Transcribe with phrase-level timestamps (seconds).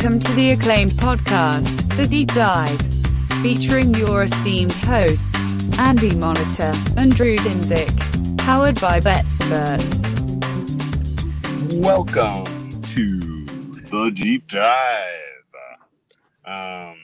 [0.00, 2.80] Welcome to the acclaimed podcast, The Deep Dive,
[3.42, 10.06] featuring your esteemed hosts, Andy Monitor and Drew Dinzik, powered by BetSperts.
[11.82, 13.44] Welcome to
[13.90, 15.16] the deep dive.
[16.44, 16.96] Um,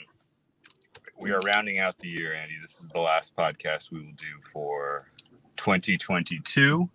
[1.19, 2.55] we are rounding out the year, Andy.
[2.63, 5.09] This is the last podcast we will do for
[5.57, 6.88] 2022.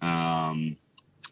[0.00, 0.78] Um,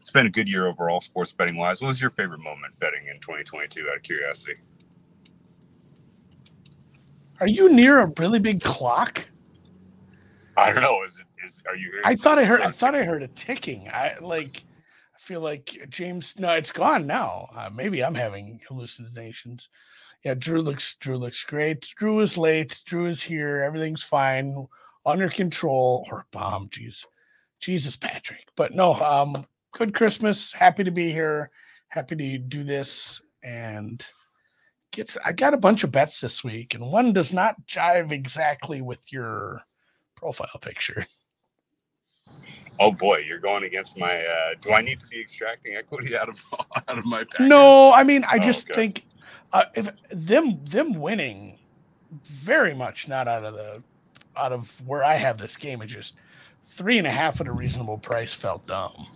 [0.00, 1.82] it's been a good year overall, sports betting wise.
[1.82, 3.86] What was your favorite moment betting in 2022?
[3.88, 4.54] Out of curiosity.
[7.38, 9.27] Are you near a really big clock?
[10.56, 11.02] I don't know.
[11.05, 11.27] Is it?
[11.44, 12.00] Is are you?
[12.05, 12.60] I thought I heard.
[12.62, 13.88] I thought I heard a ticking.
[13.88, 14.64] I like.
[15.14, 16.34] I feel like James.
[16.38, 17.48] No, it's gone now.
[17.55, 19.69] Uh, maybe I'm having hallucinations.
[20.24, 20.96] Yeah, Drew looks.
[20.96, 21.82] Drew looks great.
[21.97, 22.82] Drew is late.
[22.84, 23.62] Drew is here.
[23.62, 24.66] Everything's fine,
[25.06, 26.06] under control.
[26.10, 26.69] Or bomb.
[26.69, 27.06] Jeez,
[27.58, 28.48] Jesus, Patrick.
[28.56, 28.94] But no.
[28.94, 29.47] Um.
[29.72, 30.52] Good Christmas.
[30.52, 31.50] Happy to be here.
[31.88, 34.04] Happy to do this and.
[34.92, 38.82] Gets, I got a bunch of bets this week, and one does not jive exactly
[38.82, 39.62] with your
[40.16, 41.06] profile picture.
[42.80, 44.20] Oh boy, you're going against my.
[44.24, 46.42] Uh, do I need to be extracting equity out of
[46.88, 47.46] out of my package?
[47.48, 48.80] No, I mean, I Oh, just okay.
[48.80, 49.04] think
[49.52, 51.60] uh, if them them winning,
[52.24, 53.80] very much not out of the
[54.36, 55.82] out of where I have this game.
[55.82, 56.16] It's just
[56.66, 59.06] three and a half at a reasonable price felt dumb.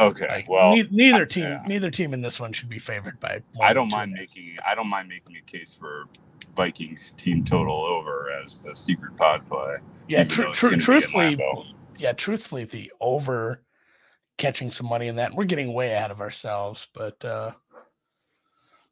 [0.00, 0.28] Okay.
[0.28, 1.62] Like well, nei- neither team, yeah.
[1.66, 3.42] neither team in this one should be favored by.
[3.60, 6.04] I don't mind making I don't mind making a case for
[6.56, 9.76] Vikings team total over as the secret pod play.
[10.08, 13.62] Yeah, even tru- though it's tru- gonna be in truthfully, yeah, truthfully, the over
[14.38, 15.34] catching some money in that.
[15.34, 17.52] We're getting way ahead of ourselves, but uh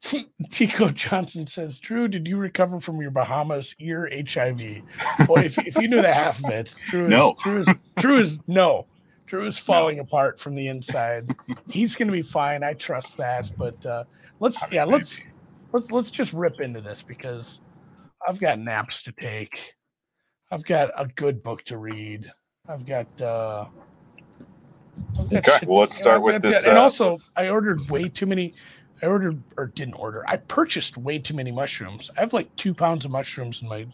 [0.51, 4.59] Tico Johnson says, Drew, did you recover from your Bahamas ear HIV?
[5.27, 7.35] Boy, if, if you knew the half of it, Drew is, No.
[7.43, 8.87] Drew is, Drew is no.
[9.29, 11.35] Drew is falling apart from the inside.
[11.69, 12.63] He's gonna be fine.
[12.65, 13.51] I trust that.
[13.57, 14.05] But uh
[14.41, 15.21] let's yeah, let's
[15.73, 17.61] let's let's just rip into this because
[18.27, 19.75] I've got naps to take.
[20.51, 22.31] I've got a good book to read.
[22.69, 23.67] I've got uh
[25.19, 27.31] I've got Okay, well, let's to- start I've with got- this, And uh, also let's-
[27.37, 28.55] I ordered way too many
[29.03, 30.25] I ordered or didn't order.
[30.27, 32.11] I purchased way too many mushrooms.
[32.17, 33.87] I have like two pounds of mushrooms in my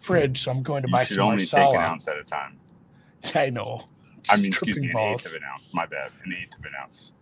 [0.00, 1.66] fridge, so I'm going to You buy should some only Marsala.
[1.72, 2.58] take an ounce at a time.
[3.36, 3.84] I know.
[4.30, 5.22] I mean, excuse me, an balls.
[5.22, 5.72] eighth of an ounce.
[5.74, 7.12] My bad, an eighth of an ounce.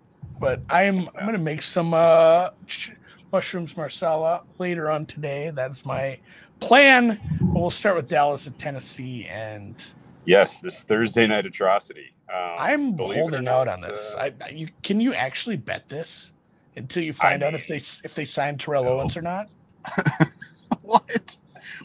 [0.41, 2.93] but I'm I'm gonna make some uh ch-
[3.33, 5.51] mushrooms marsala later on today.
[5.55, 6.19] That's my
[6.61, 7.21] plan.
[7.41, 9.83] But we'll start with Dallas at Tennessee, and
[10.25, 12.13] Yes, this Thursday night atrocity.
[12.29, 14.15] Um, I'm holding out on this.
[14.17, 16.33] uh, I, I you can you actually bet this
[16.77, 18.99] until you find out if they if they signed Terrell no.
[19.01, 19.49] Owens or not?
[20.83, 21.37] what?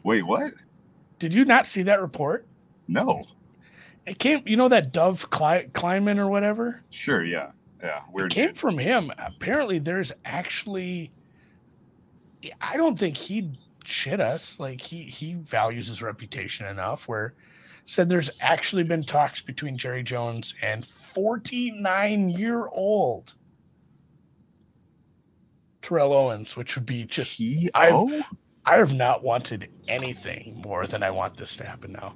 [0.03, 0.53] Wait, what?
[1.19, 2.45] Did you not see that report?
[2.87, 3.23] No.
[4.06, 6.81] It came, you know, that Dov Kleinman or whatever.
[6.89, 7.23] Sure.
[7.23, 7.51] Yeah.
[7.84, 8.01] Yeah.
[8.16, 8.57] It came dude.
[8.57, 9.12] from him.
[9.17, 11.12] Apparently, there's actually.
[12.59, 14.59] I don't think he'd shit us.
[14.59, 17.07] Like he he values his reputation enough.
[17.07, 17.35] Where
[17.85, 23.34] said there's actually been talks between Jerry Jones and 49 year old
[25.81, 27.41] Terrell Owens, which would be just.
[27.73, 28.23] I
[28.66, 32.16] I have not wanted anything more than I want this to happen now.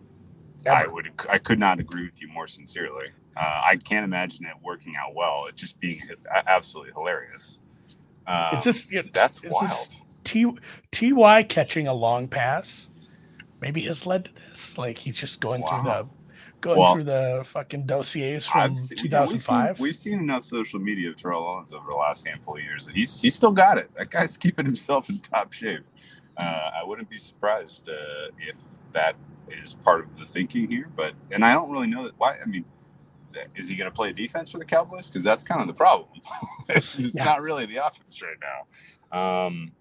[0.67, 1.11] I would.
[1.29, 3.07] I could not agree with you more sincerely.
[3.37, 5.45] Uh, I can't imagine it working out well.
[5.47, 5.99] It just being
[6.47, 7.59] absolutely hilarious.
[8.27, 9.95] Um, Is this it's- that's is wild.
[10.23, 10.45] T
[10.91, 13.15] Ty catching a long pass
[13.61, 14.77] maybe has led to this.
[14.77, 16.07] Like he's just going through the
[16.61, 19.67] going Well, through the fucking dossiers from seen- 2005.
[19.67, 22.63] We've seen, we've seen enough social media of Terrell Owens over the last handful of
[22.63, 23.93] years that he's he's still got it.
[23.95, 25.83] That guy's keeping himself in top shape.
[26.37, 28.55] Uh, I wouldn't be surprised uh, if
[28.93, 29.15] that
[29.49, 30.89] is part of the thinking here.
[30.95, 32.37] But and I don't really know that why.
[32.41, 32.65] I mean,
[33.55, 35.07] is he going to play defense for the Cowboys?
[35.09, 36.09] Because that's kind of the problem.
[36.69, 37.25] it's Yeah.
[37.25, 38.37] not really the offense right
[39.13, 39.47] now.
[39.47, 39.73] Um,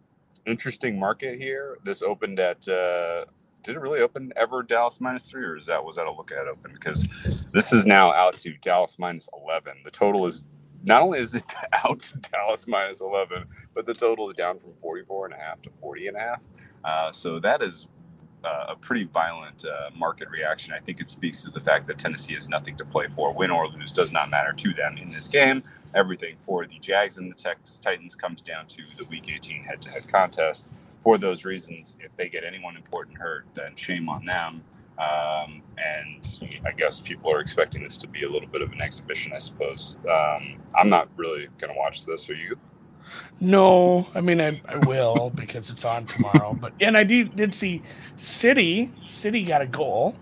[0.47, 1.79] interesting market here.
[1.85, 2.67] This opened at.
[2.69, 3.27] Uh,
[3.63, 6.33] did it really open ever Dallas minus three, or is that was that a look
[6.33, 6.73] at open?
[6.73, 7.09] Because
[7.53, 9.75] this is now out to Dallas minus 11.
[9.85, 10.45] The total is
[10.85, 13.45] not only is it out to Dallas minus 11,
[13.75, 16.43] but the total is down from 44 and a half to 40 and a half.
[16.85, 17.89] Uh, so that is
[18.45, 20.75] uh, a pretty violent uh, market reaction.
[20.75, 23.33] I think it speaks to the fact that Tennessee has nothing to play for.
[23.33, 25.63] Win or lose does not matter to them in this game.
[25.95, 30.09] Everything for the Jags and the Tex Titans comes down to the Week 18 head-to-head
[30.11, 30.69] contest.
[31.01, 34.63] For those reasons, if they get anyone important hurt, then shame on them.
[34.99, 38.81] Um, and I guess people are expecting this to be a little bit of an
[38.81, 39.99] exhibition, I suppose.
[40.09, 42.29] Um, I'm not really going to watch this.
[42.31, 42.57] Are you?
[43.41, 46.57] No, I mean I, I will because it's on tomorrow.
[46.59, 47.83] But and I did did see
[48.17, 48.93] City.
[49.05, 50.17] City got a goal,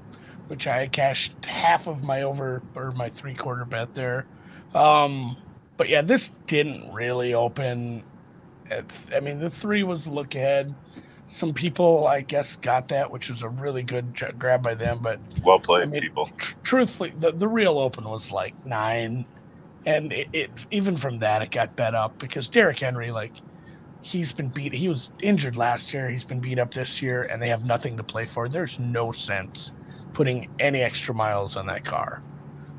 [0.48, 4.26] which I cashed half of my over or my three quarter bet there.
[4.74, 5.36] Um,
[5.76, 8.02] but yeah, this didn't really open
[9.14, 10.74] I mean, the three was look ahead.
[11.26, 15.00] Some people, I guess, got that, which was a really good grab by them.
[15.02, 16.26] But well played, I mean, people.
[16.36, 19.24] Tr- truthfully, the, the real open was like nine,
[19.86, 23.32] and it, it even from that it got bet up because Derrick Henry, like,
[24.00, 24.72] he's been beat.
[24.72, 26.08] He was injured last year.
[26.10, 28.48] He's been beat up this year, and they have nothing to play for.
[28.48, 29.72] There's no sense
[30.12, 32.22] putting any extra miles on that car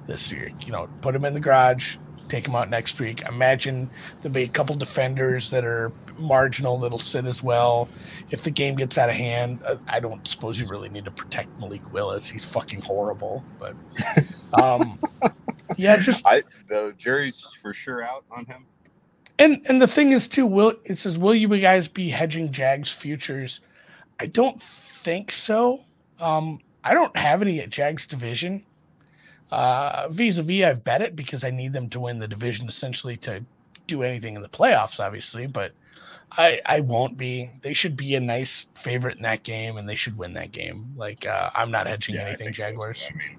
[0.07, 0.51] this year.
[0.65, 1.97] You know, put him in the garage,
[2.29, 3.21] take him out next week.
[3.27, 3.89] Imagine
[4.21, 7.89] there'll be a couple defenders that are marginal that'll sit as well.
[8.31, 11.49] If the game gets out of hand, I don't suppose you really need to protect
[11.59, 12.29] Malik Willis.
[12.29, 13.43] He's fucking horrible.
[13.59, 13.75] But
[14.61, 14.99] um,
[15.77, 18.65] yeah, just I, the jury's for sure out on him.
[19.39, 22.89] And and the thing is too, will it says, will you guys be hedging Jags
[22.89, 23.61] futures?
[24.19, 25.81] I don't think so.
[26.19, 28.63] Um, I don't have any at Jags division.
[29.53, 33.45] Uh, vis-a-vis, I've bet it because I need them to win the division essentially to
[33.85, 35.45] do anything in the playoffs, obviously.
[35.45, 35.73] But
[36.31, 37.51] I I won't be.
[37.61, 40.91] They should be a nice favorite in that game, and they should win that game.
[40.97, 43.01] Like uh, I'm not hedging yeah, anything Jaguars.
[43.01, 43.37] So I mean,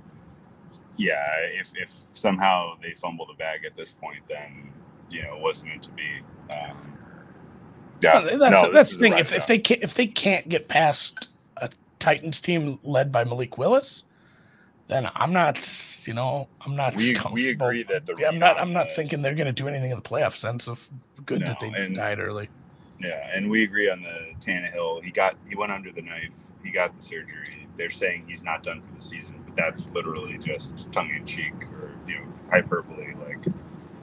[0.97, 4.73] yeah, if if somehow they fumble the bag at this point, then
[5.11, 6.21] you know it wasn't meant to be.
[6.49, 6.97] Um,
[8.01, 9.19] yeah, that's no, that's the thing.
[9.19, 11.27] If, if they can't if they can't get past
[11.57, 14.05] a Titans team led by Malik Willis,
[14.89, 15.69] then I'm not,
[16.07, 16.95] you know, I'm not.
[16.95, 18.59] We, we agree that the I'm not.
[18.59, 20.89] I'm not thinking they're going to do anything in the playoff sense of
[21.25, 22.49] good no, that they and, died early.
[23.01, 25.03] Yeah, and we agree on the Tannehill.
[25.03, 26.37] He got he went under the knife.
[26.63, 27.67] He got the surgery.
[27.77, 31.55] They're saying he's not done for the season, but that's literally just tongue in cheek
[31.81, 33.15] or you know hyperbole.
[33.27, 33.45] Like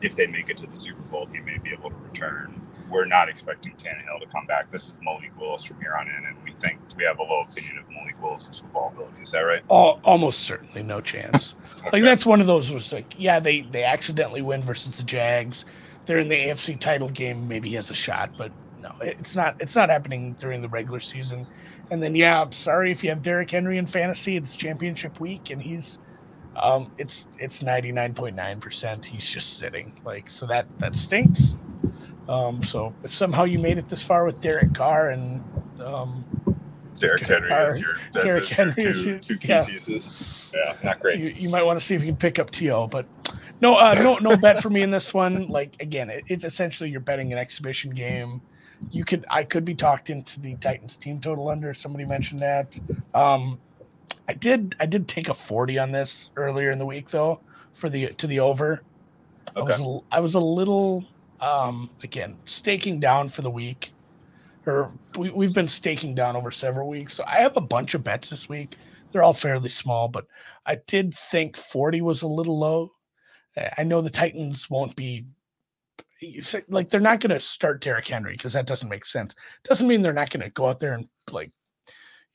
[0.01, 3.05] if they make it to the Super Bowl, he may be able to return we're
[3.05, 4.69] not expecting Tannehill to come back.
[4.71, 7.41] This is Malik Willis from here on in, and we think we have a low
[7.41, 9.23] opinion of Malik Willis's football ability.
[9.23, 9.63] Is that right?
[9.69, 11.55] Oh, almost certainly, no chance.
[11.79, 11.89] okay.
[11.93, 15.65] Like that's one of those was like, yeah, they they accidentally win versus the Jags.
[16.05, 17.47] They're in the AFC title game.
[17.47, 18.51] Maybe he has a shot, but
[18.81, 19.55] no, it's not.
[19.59, 21.47] It's not happening during the regular season.
[21.91, 24.35] And then, yeah, I'm sorry if you have Derrick Henry in fantasy.
[24.35, 25.99] It's championship week, and he's
[26.55, 29.05] um, it's it's 99.9 percent.
[29.05, 31.55] He's just sitting like so that that stinks.
[32.31, 35.43] Um, so if somehow you made it this far with Derek Carr and
[35.81, 36.23] um,
[36.97, 39.65] Derek Henry Carr, is your Derrick Henry two, is your, two key yeah.
[39.65, 40.49] pieces.
[40.53, 41.19] Yeah, not great.
[41.19, 43.05] You, you, might want to see if you can pick up To, but
[43.61, 45.49] no, uh, no, no bet for me in this one.
[45.49, 48.41] Like again, it, it's essentially you're betting an exhibition game.
[48.91, 51.73] You could, I could be talked into the Titans team total under.
[51.73, 52.79] Somebody mentioned that.
[53.13, 53.59] Um,
[54.29, 57.41] I did, I did take a forty on this earlier in the week though
[57.73, 58.83] for the to the over.
[59.57, 59.73] Okay.
[59.73, 61.05] I was, a, I was a little
[61.41, 63.93] um, again, staking down for the week,
[64.65, 67.13] or we, we've been staking down over several weeks.
[67.13, 68.77] So I have a bunch of bets this week.
[69.11, 70.25] They're all fairly small, but
[70.65, 72.91] I did think 40 was a little low.
[73.77, 75.25] I know the Titans won't be
[76.69, 79.33] like they're not going to start Derrick Henry because that doesn't make sense.
[79.63, 81.51] Doesn't mean they're not going to go out there and like,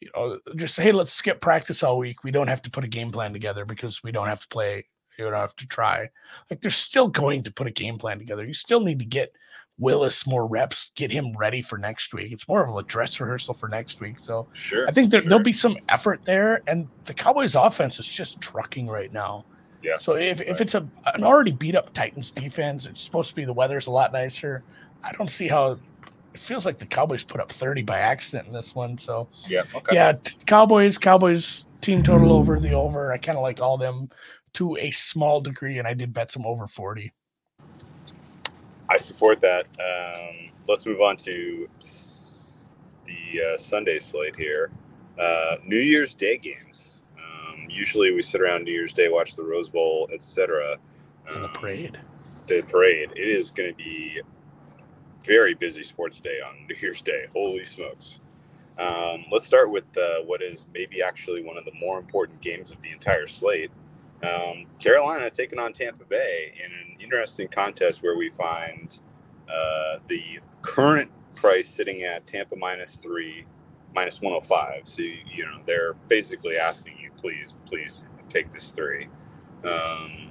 [0.00, 2.24] you know, just say, hey, let's skip practice all week.
[2.24, 4.84] We don't have to put a game plan together because we don't have to play
[5.18, 6.08] you don't have to try.
[6.50, 8.44] Like they're still going to put a game plan together.
[8.44, 9.32] You still need to get
[9.78, 12.32] Willis more reps, get him ready for next week.
[12.32, 14.18] It's more of a dress rehearsal for next week.
[14.18, 15.28] So sure, I think there, sure.
[15.28, 16.62] there'll be some effort there.
[16.66, 19.44] And the Cowboys offense is just trucking right now.
[19.82, 19.98] Yeah.
[19.98, 20.48] So if, right.
[20.48, 23.86] if it's a an already beat up Titans defense, it's supposed to be the weather's
[23.86, 24.64] a lot nicer.
[25.02, 25.78] I don't see how
[26.36, 28.96] it feels like the Cowboys put up 30 by accident in this one.
[28.96, 29.94] So yeah, okay.
[29.94, 33.12] yeah, t- Cowboys, Cowboys team total over the over.
[33.12, 34.08] I kind of like all them
[34.56, 37.12] to a small degree, and I did bet some over 40.
[38.88, 39.66] I support that.
[39.78, 41.68] Um, let's move on to
[43.04, 44.70] the uh, Sunday slate here.
[45.20, 47.02] Uh, New Year's Day games.
[47.18, 50.76] Um, usually we sit around New Year's Day, watch the Rose Bowl, etc.
[51.28, 51.98] Um, the parade.
[52.46, 53.10] The parade.
[53.16, 54.20] It is going to be
[55.24, 57.26] very busy sports day on New Year's Day.
[57.32, 58.20] Holy smokes.
[58.78, 62.70] Um, let's start with uh, what is maybe actually one of the more important games
[62.70, 63.70] of the entire slate.
[64.22, 68.98] Um, Carolina taking on Tampa Bay in an interesting contest where we find
[69.48, 73.44] uh, the current price sitting at Tampa minus three,
[73.94, 74.88] minus 105.
[74.88, 79.08] So, you know, they're basically asking you, please, please take this three.
[79.64, 80.30] Um,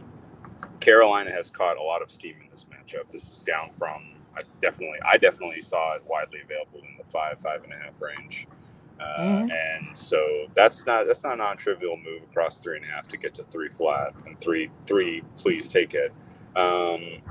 [0.79, 3.09] Carolina has caught a lot of steam in this matchup.
[3.09, 4.03] This is down from,
[4.35, 8.01] I definitely, I definitely saw it widely available in the five, five and a half
[8.01, 8.47] range.
[8.99, 9.49] Uh, mm-hmm.
[9.51, 13.17] And so that's not that's not a non-trivial move across three and a half to
[13.17, 15.21] get to three flat and three three.
[15.35, 16.13] Please take it.
[16.55, 17.21] Um,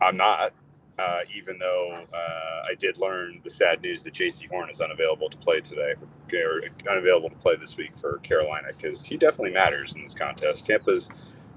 [0.00, 0.52] I'm not,
[0.98, 5.28] uh, even though uh, I did learn the sad news that Jaycee Horn is unavailable
[5.30, 9.52] to play today, for, or unavailable to play this week for Carolina because he definitely
[9.52, 10.66] matters in this contest.
[10.66, 11.08] Tampa's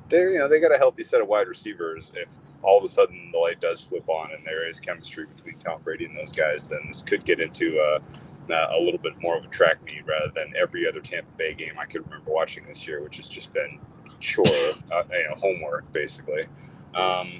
[0.09, 2.11] they're you know they got a healthy set of wide receivers.
[2.15, 2.29] If
[2.61, 5.81] all of a sudden the light does flip on and there is chemistry between Tom
[5.83, 8.00] Brady and those guys, then this could get into a,
[8.50, 11.74] a little bit more of a track meet rather than every other Tampa Bay game
[11.79, 13.79] I could remember watching this year, which has just been
[14.19, 14.45] chore,
[14.91, 16.43] uh, you know, homework basically.
[16.93, 17.31] Um,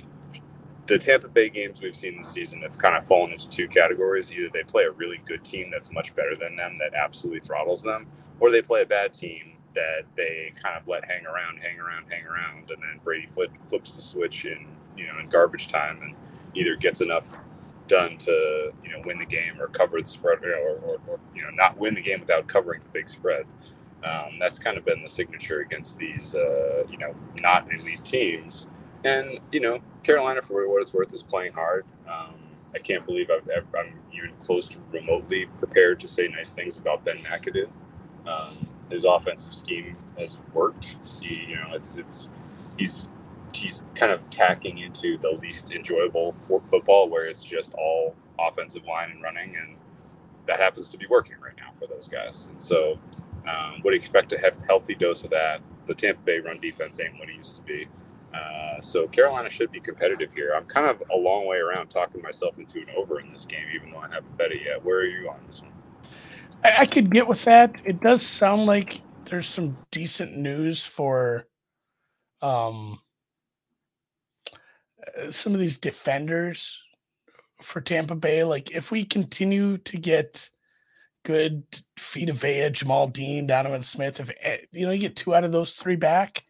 [0.88, 4.32] the Tampa Bay games we've seen this season have kind of fallen into two categories.
[4.32, 7.82] Either they play a really good team that's much better than them, that absolutely throttles
[7.82, 8.08] them,
[8.40, 12.06] or they play a bad team that they kind of let hang around, hang around,
[12.10, 14.68] hang around, and then Brady flip, flips the switch in
[14.98, 16.16] you know in garbage time and
[16.56, 17.38] either gets enough
[17.92, 21.42] done to you know win the game or cover the spread or, or, or you
[21.42, 23.46] know not win the game without covering the big spread.
[24.04, 28.70] Um, that's kind of been the signature against these uh, you know not elite teams.
[29.04, 31.86] And you know Carolina, for what it's worth, is playing hard.
[32.08, 32.36] Um,
[32.74, 37.04] I can't believe i am even close to remotely prepared to say nice things about
[37.04, 37.70] Ben McAdoo.
[38.26, 40.96] Um, his offensive scheme has worked.
[41.22, 42.30] He, you know, it's it's
[42.78, 43.10] he's
[43.56, 49.12] he's kind of tacking into the least enjoyable football, where it's just all offensive line
[49.12, 49.78] and running, and
[50.48, 52.48] that happens to be working right now for those guys.
[52.48, 52.98] And so,
[53.48, 55.62] um, would expect a healthy dose of that.
[55.88, 57.88] The Tampa Bay run defense ain't what it used to be.
[58.34, 60.54] Uh, so Carolina should be competitive here.
[60.56, 63.66] I'm kind of a long way around talking myself into an over in this game,
[63.76, 64.84] even though I haven't bet it yet.
[64.84, 65.72] Where are you on this one?
[66.64, 67.82] I, I could get with that.
[67.84, 71.48] It does sound like there's some decent news for
[72.42, 73.00] um,
[75.30, 76.82] some of these defenders
[77.62, 78.44] for Tampa Bay.
[78.44, 80.50] Like if we continue to get
[81.24, 81.64] good
[82.00, 85.52] Vita Vea, Jamel Dean, Donovan Smith, if eh, you know you get two out of
[85.52, 86.44] those three back,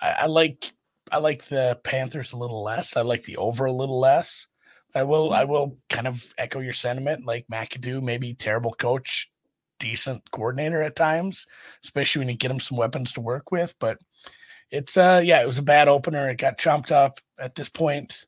[0.00, 0.72] I, I like
[1.12, 2.96] I like the Panthers a little less.
[2.96, 4.46] I like the over a little less.
[4.94, 7.26] I will I will kind of echo your sentiment.
[7.26, 9.30] Like McAdoo, maybe terrible coach,
[9.78, 11.46] decent coordinator at times,
[11.84, 13.74] especially when you get him some weapons to work with.
[13.78, 13.98] But
[14.70, 16.28] it's uh yeah, it was a bad opener.
[16.28, 18.26] It got chomped up at this point.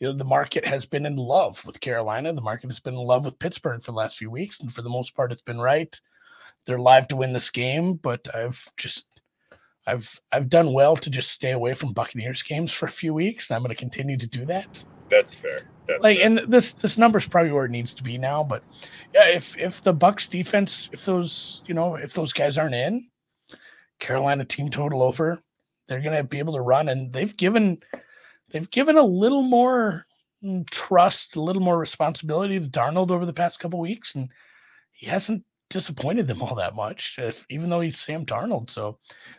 [0.00, 2.32] You know, the market has been in love with Carolina.
[2.32, 4.82] The market has been in love with Pittsburgh for the last few weeks, and for
[4.82, 5.98] the most part, it's been right.
[6.66, 9.06] They're live to win this game, but I've just
[9.86, 13.50] I've I've done well to just stay away from Buccaneers games for a few weeks,
[13.50, 14.84] and I'm going to continue to do that.
[15.10, 15.62] That's fair.
[15.86, 16.26] That's like, fair.
[16.26, 18.42] and this this number's probably where it needs to be now.
[18.42, 18.62] But
[19.14, 23.06] yeah, if if the Bucs defense, if those you know if those guys aren't in,
[24.00, 25.42] Carolina team total over,
[25.88, 27.78] they're going to be able to run, and they've given
[28.50, 30.06] they've given a little more
[30.42, 34.28] mm, trust, a little more responsibility to Darnold over the past couple weeks, and
[34.92, 38.70] he hasn't disappointed them all that much, if, even though he's Sam Darnold.
[38.70, 38.98] So,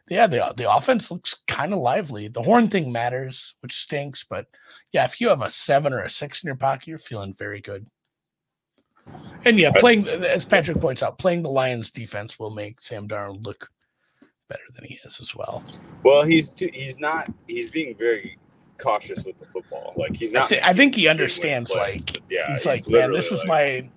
[0.09, 2.27] yeah, the the offense looks kind of lively.
[2.27, 4.45] The horn thing matters, which stinks, but
[4.91, 7.61] yeah, if you have a seven or a six in your pocket, you're feeling very
[7.61, 7.85] good.
[9.43, 13.45] And yeah, playing as Patrick points out, playing the Lions defense will make Sam Darnold
[13.45, 13.69] look
[14.47, 15.63] better than he is as well.
[16.03, 18.37] Well, he's too, he's not he's being very
[18.77, 19.93] cautious with the football.
[19.95, 20.45] Like he's not.
[20.45, 21.71] I, th- I think he understands.
[21.71, 23.89] Plays, like yeah, he's, he's like, man, this is like, my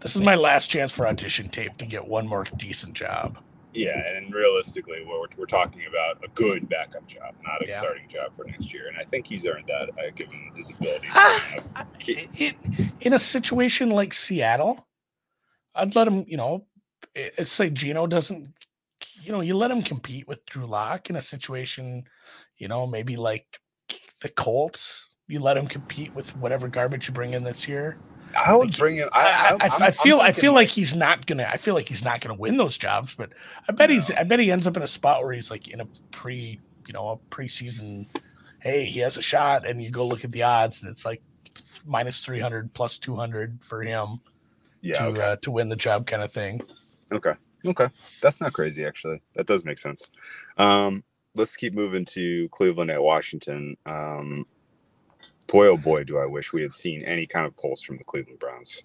[0.00, 3.38] this is my last chance for audition tape to get one more decent job.
[3.74, 7.78] Yeah, and realistically, we're, we're talking about a good backup job, not a yeah.
[7.78, 8.88] starting job for next year.
[8.88, 11.06] And I think he's earned that, uh, given his ability.
[11.10, 11.62] Ah,
[12.00, 12.54] it,
[13.00, 14.86] in a situation like Seattle,
[15.74, 16.26] I'd let him.
[16.28, 16.66] You know,
[17.14, 18.52] it's like Geno doesn't.
[19.22, 22.04] You know, you let him compete with Drew Lock in a situation.
[22.56, 23.46] You know, maybe like
[24.20, 25.08] the Colts.
[25.28, 27.98] You let him compete with whatever garbage you bring in this year.
[28.36, 29.08] I would bring him.
[29.12, 30.20] I, I, I, I feel.
[30.20, 31.48] I feel like he's not gonna.
[31.50, 33.14] I feel like he's not gonna win those jobs.
[33.14, 33.30] But
[33.68, 33.94] I bet no.
[33.94, 34.10] he's.
[34.10, 36.58] I bet he ends up in a spot where he's like in a pre.
[36.86, 38.06] You know, a preseason.
[38.58, 41.22] Hey, he has a shot, and you go look at the odds, and it's like
[41.86, 44.20] minus three hundred, plus two hundred for him.
[44.80, 45.22] Yeah, to okay.
[45.22, 46.60] uh, to win the job, kind of thing.
[47.12, 47.32] Okay.
[47.66, 47.88] Okay,
[48.20, 48.84] that's not crazy.
[48.84, 50.10] Actually, that does make sense.
[50.58, 51.04] Um,
[51.34, 53.76] let's keep moving to Cleveland at Washington.
[53.86, 54.46] Um,
[55.46, 58.04] boy, oh boy, do I wish we had seen any kind of pulse from the
[58.04, 58.82] Cleveland Browns.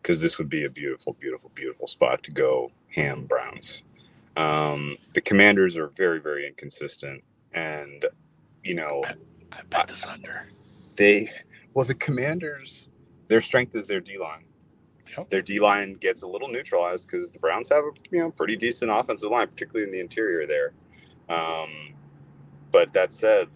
[0.00, 3.84] Because this would be a beautiful, beautiful, beautiful spot to go ham Browns.
[4.36, 7.22] Um, the Commanders are very, very inconsistent,
[7.52, 8.04] and
[8.64, 9.14] you know, I,
[9.52, 10.48] I bet this under.
[10.96, 11.28] They
[11.74, 12.88] well, the Commanders,
[13.28, 14.44] their strength is their D line.
[15.16, 15.30] Yep.
[15.30, 18.56] Their D line gets a little neutralized because the Browns have a you know pretty
[18.56, 20.72] decent offensive line, particularly in the interior there.
[21.28, 21.94] Um,
[22.70, 23.48] but that said,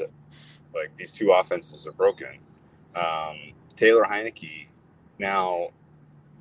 [0.74, 2.38] like these two offenses are broken.
[2.94, 4.66] Um, Taylor Heinicke
[5.18, 5.68] now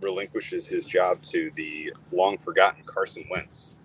[0.02, 3.76] relinquishes his job to the long forgotten Carson Wentz.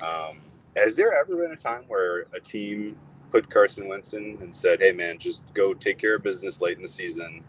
[0.00, 0.40] Um,
[0.76, 2.96] has there ever been a time where a team
[3.30, 6.76] put Carson Wentz in and said, "Hey, man, just go take care of business late
[6.76, 7.44] in the season,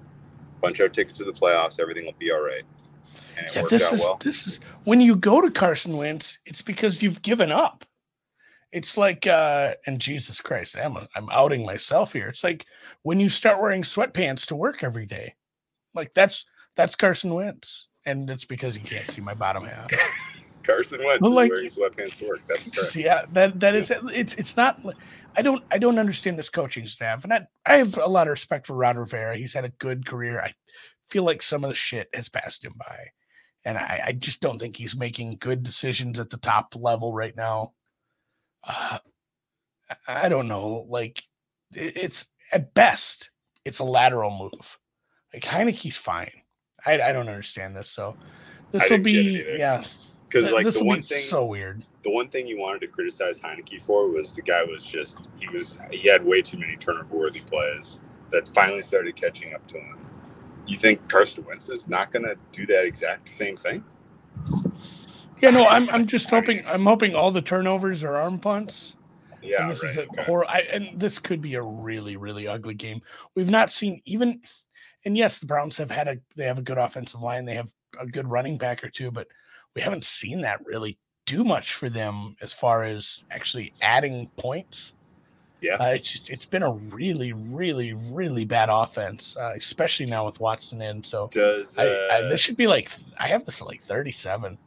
[0.61, 2.63] punch out tickets to the playoffs, everything will be all right."
[3.55, 4.17] Yeah, this is, well.
[4.19, 7.85] This is when you go to Carson Wentz, it's because you've given up.
[8.71, 12.27] It's like, uh, and Jesus Christ, I'm I'm outing myself here.
[12.27, 12.65] It's like
[13.03, 15.35] when you start wearing sweatpants to work every day,
[15.93, 19.91] like that's that's Carson Wentz, and it's because you can't see my bottom half.
[20.63, 22.41] Carson Wentz Well, is like- wearing sweatpants to work.
[22.47, 22.95] That's correct.
[22.95, 24.79] yeah, that that is it's it's not.
[25.35, 28.31] I don't I don't understand this coaching staff, and I I have a lot of
[28.31, 29.37] respect for Ron Rivera.
[29.37, 30.41] He's had a good career.
[30.41, 30.53] I
[31.09, 32.97] feel like some of the shit has passed him by,
[33.65, 37.35] and I, I just don't think he's making good decisions at the top level right
[37.35, 37.73] now.
[38.63, 38.99] Uh,
[40.07, 40.85] I- don't know.
[40.89, 41.21] Like
[41.73, 43.29] it- it's at best
[43.65, 44.77] it's a lateral move.
[45.33, 46.31] Like Heinicke's fine.
[46.85, 47.89] I I don't understand this.
[47.89, 48.15] So
[48.71, 49.83] this will didn't get it be yeah.
[50.27, 51.83] Because like this the one thing, so weird.
[52.01, 55.47] the one thing you wanted to criticize Heineke for was the guy was just he
[55.47, 57.99] was he had way too many turnover worthy plays
[58.31, 59.97] that finally started catching up to him.
[60.65, 63.83] You think Carson Wentz is not going to do that exact same thing?
[65.41, 68.95] Yeah, no, I'm I'm just hoping I'm hoping all the turnovers are arm punts.
[69.41, 69.89] Yeah, and this right.
[69.89, 70.23] is a okay.
[70.23, 70.45] horror.
[70.47, 73.01] I, and this could be a really really ugly game.
[73.35, 74.41] We've not seen even,
[75.03, 77.43] and yes, the Browns have had a they have a good offensive line.
[77.43, 79.27] They have a good running back or two, but
[79.75, 84.93] we haven't seen that really do much for them as far as actually adding points.
[85.63, 85.75] Yeah.
[85.75, 90.41] Uh, it's just it's been a really really really bad offense, uh, especially now with
[90.41, 91.01] Watson in.
[91.03, 94.57] So Does I, uh, I, this should be like I have this at like 37.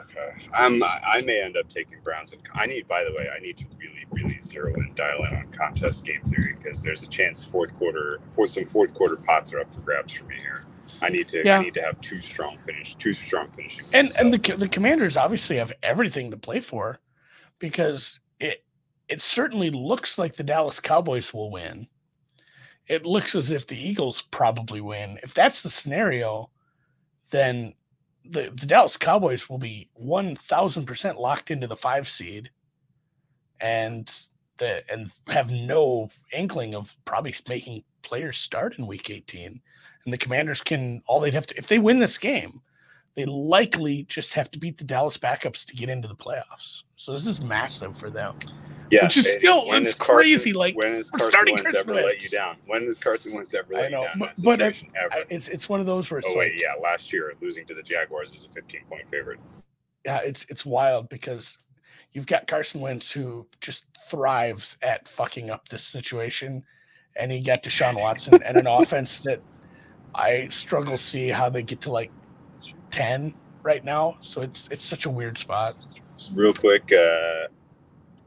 [0.00, 0.30] okay?
[0.54, 2.32] I'm I may end up taking Browns.
[2.32, 5.36] And I need, by the way, I need to really really zero in dial in
[5.36, 9.52] on contest game theory because there's a chance fourth quarter for some fourth quarter pots
[9.52, 10.64] are up for grabs for me here.
[11.02, 11.58] I need to Yeah.
[11.58, 13.84] I need to have two strong finish, two strong finishing.
[13.92, 16.98] and and the the commanders obviously have everything to play for
[17.58, 18.20] because
[19.08, 21.86] it certainly looks like the Dallas Cowboys will win.
[22.88, 25.18] It looks as if the Eagles probably win.
[25.22, 26.50] If that's the scenario,
[27.30, 27.74] then
[28.24, 32.50] the, the Dallas Cowboys will be one thousand percent locked into the five seed,
[33.60, 34.12] and
[34.58, 39.60] the and have no inkling of probably making players start in Week eighteen.
[40.04, 42.60] And the Commanders can all they'd have to if they win this game,
[43.16, 46.82] they likely just have to beat the Dallas backups to get into the playoffs.
[46.96, 48.38] So this is massive for them.
[48.90, 51.90] yeah, which is still- it's has Carson- crazy, like, when has Carson starting Wentz Carson
[51.90, 52.56] ever let you down?
[52.66, 55.12] When has Carson Wentz ever I let you down but- but, uh, ever?
[55.14, 57.64] I, it's it's one of those where it's oh wait, like, yeah, last year losing
[57.66, 59.40] to the Jaguars as a 15 point favorite.
[60.04, 61.56] yeah, it's it's wild because
[62.12, 66.62] you've got Carson Wentz who just thrives at fucking up this situation,
[67.18, 69.40] and he got Deshaun Watson and an offense that
[70.14, 72.10] I struggle to see how they get to like
[72.90, 74.16] ten right now.
[74.20, 75.74] So it's it's such a weird spot.
[76.34, 77.48] Real quick, uh,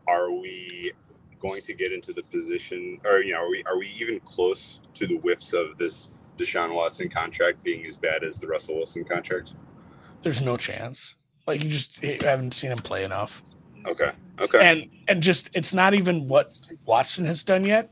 [0.08, 0.92] are we
[1.40, 4.82] going to get into the position, or you know, are we are we even close
[4.94, 9.04] to the whiffs of this Deshaun Watson contract being as bad as the Russell Wilson
[9.04, 9.56] contract?
[10.22, 11.16] There's no chance.
[11.48, 13.42] Like you just you haven't seen him play enough.
[13.88, 17.92] Okay, okay, and and just it's not even what Watson has done yet.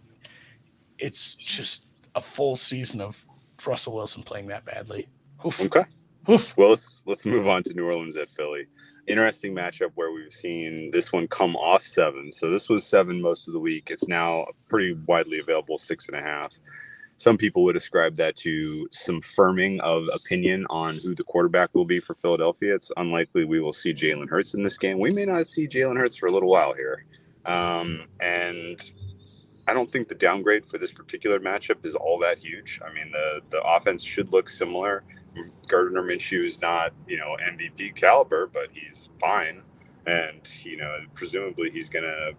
[0.99, 3.23] It's just a full season of
[3.65, 5.07] Russell Wilson playing that badly.
[5.45, 5.61] Oof.
[5.61, 5.83] okay.
[6.27, 8.67] Well, let's let's move on to New Orleans at Philly.
[9.07, 12.31] Interesting matchup where we've seen this one come off seven.
[12.33, 13.89] So this was seven most of the week.
[13.89, 16.53] It's now pretty widely available six and a half.
[17.17, 21.85] Some people would ascribe that to some firming of opinion on who the quarterback will
[21.85, 22.75] be for Philadelphia.
[22.75, 24.99] It's unlikely we will see Jalen Hurts in this game.
[24.99, 27.05] We may not see Jalen Hurts for a little while here.
[27.45, 28.79] Um, and
[29.67, 32.81] I don't think the downgrade for this particular matchup is all that huge.
[32.85, 35.03] I mean, the the offense should look similar.
[35.67, 39.61] Gardner Minshew is not, you know, MVP caliber, but he's fine,
[40.05, 42.31] and you know, presumably he's gonna,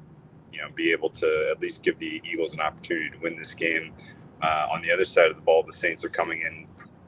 [0.53, 3.55] you know, be able to at least give the Eagles an opportunity to win this
[3.55, 3.93] game.
[4.43, 6.67] Uh, on the other side of the ball, the Saints are coming in,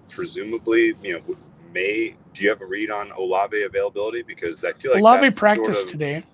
[0.09, 1.37] presumably, you know,
[1.73, 2.17] may.
[2.33, 4.23] Do you have a read on Olave availability?
[4.23, 6.25] Because I feel like Olave that's sort of- today.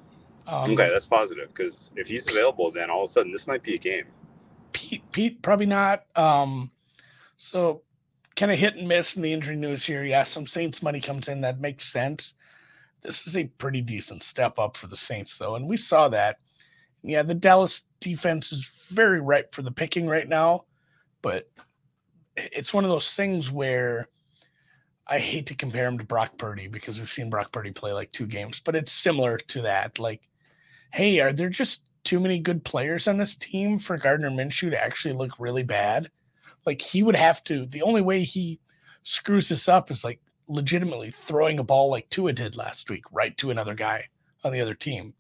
[0.47, 3.63] Um, Okay, that's positive because if he's available, then all of a sudden this might
[3.65, 4.05] be a game.
[4.73, 6.05] Pete, Pete probably not.
[6.15, 6.71] Um,
[7.37, 7.83] so
[8.37, 10.05] kind of hit and miss in the injury news here.
[10.05, 12.35] Yeah, some Saints money comes in that makes sense.
[13.03, 16.37] This is a pretty decent step up for the Saints, though, and we saw that.
[17.03, 20.65] Yeah, the Dallas defense is very ripe for the picking right now,
[21.23, 21.49] but
[22.37, 24.09] it's one of those things where
[25.07, 28.11] I hate to compare him to Brock Purdy because we've seen Brock Purdy play like
[28.11, 29.99] two games, but it's similar to that.
[29.99, 30.29] Like,
[30.93, 34.85] hey, are there just too many good players on this team for Gardner Minshew to
[34.85, 36.11] actually look really bad?
[36.67, 38.61] Like, he would have to, the only way he
[39.05, 43.37] screws this up is like legitimately throwing a ball like Tua did last week, right
[43.39, 44.05] to another guy
[44.45, 45.15] on the other team.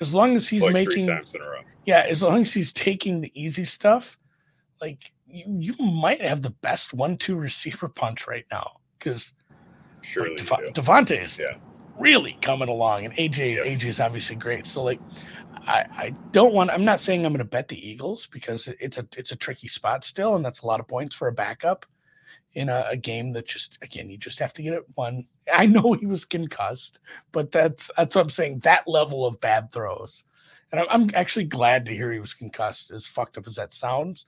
[0.00, 1.60] As long as he's like making, three times in a row.
[1.86, 4.16] yeah, as long as he's taking the easy stuff,
[4.80, 5.44] like you,
[5.78, 9.32] you might have the best one-two receiver punch right now because
[10.02, 11.56] Surely like, Dev- DeVonta is Yeah.
[11.98, 13.78] really coming along, and AJ Yes.
[13.80, 14.66] AJ is obviously great.
[14.66, 15.00] So like,
[15.66, 16.70] I I don't want.
[16.70, 19.68] I'm not saying I'm going to bet the Eagles because it's a it's a tricky
[19.68, 21.86] spot still, and that's a lot of points for a backup
[22.54, 25.24] in a, a game that just again you just have to get it one.
[25.52, 27.00] I know he was concussed,
[27.32, 28.60] but that's that's what I'm saying.
[28.60, 30.24] That level of bad throws,
[30.72, 32.90] and I'm, I'm actually glad to hear he was concussed.
[32.90, 34.26] As fucked up as that sounds,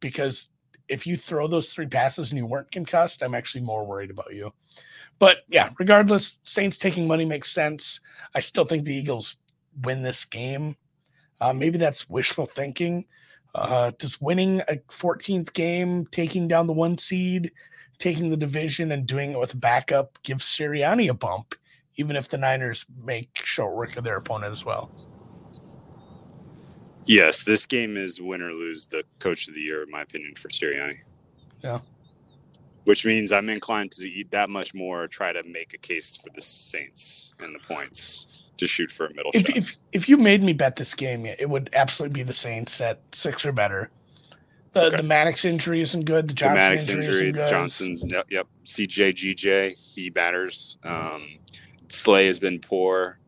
[0.00, 0.50] because
[0.88, 4.34] if you throw those three passes and you weren't concussed, I'm actually more worried about
[4.34, 4.52] you.
[5.18, 8.00] But yeah, regardless, Saints taking money makes sense.
[8.34, 9.38] I still think the Eagles
[9.82, 10.76] win this game.
[11.40, 13.04] Uh, maybe that's wishful thinking.
[13.54, 17.52] Uh, does winning a 14th game, taking down the one seed,
[17.98, 21.54] taking the division, and doing it with a backup give Sirianni a bump,
[21.96, 24.90] even if the Niners make short work of their opponent as well?
[27.06, 30.34] Yes, this game is win or lose the coach of the year, in my opinion,
[30.36, 31.02] for Sirianni.
[31.62, 31.80] Yeah.
[32.84, 36.30] Which means I'm inclined to eat that much more, try to make a case for
[36.34, 39.56] the Saints and the points to shoot for a middle If, shot.
[39.56, 43.00] if if you made me bet this game, it would absolutely be the Saints at
[43.12, 43.90] six or better.
[44.72, 44.96] The Okay.
[44.98, 46.28] the Maddox injury isn't good.
[46.28, 47.46] The the Maddox injury, injury.
[47.48, 48.46] Johnson's, yep, yep.
[48.64, 50.78] CJ, GJ, he matters.
[50.84, 51.38] Um,
[51.88, 53.18] Slay has been poor.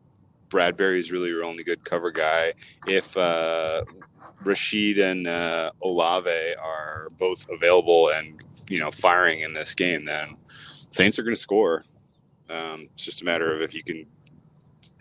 [0.49, 2.53] Bradberry is really your only good cover guy.
[2.87, 3.83] If uh,
[4.43, 6.29] Rashid and uh, Olave
[6.61, 10.37] are both available and you know firing in this game, then
[10.91, 11.83] Saints are going to score.
[12.49, 14.05] Um, it's just a matter of if you can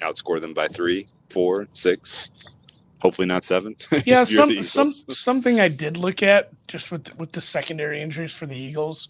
[0.01, 2.31] outscore them by three, four, six,
[3.01, 3.77] hopefully not seven.
[4.05, 7.41] Yeah, if you're the some, some something I did look at just with with the
[7.41, 9.09] secondary injuries for the Eagles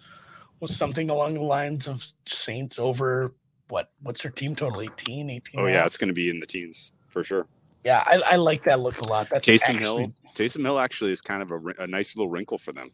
[0.60, 3.34] was something along the lines of Saints over
[3.68, 6.46] what what's their team total 18 18 Oh yeah, it's going to be in the
[6.46, 7.46] teens for sure.
[7.84, 10.12] yeah I, I like that look a lot that's Taysom actually- Hill.
[10.34, 12.88] Taysom Hill actually is kind of a, a nice little wrinkle for them.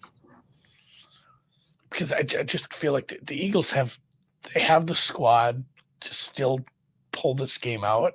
[1.91, 3.99] because I, I just feel like the, the Eagles have
[4.55, 5.65] they have the squad
[6.01, 6.61] to still
[7.13, 8.15] pull this game out.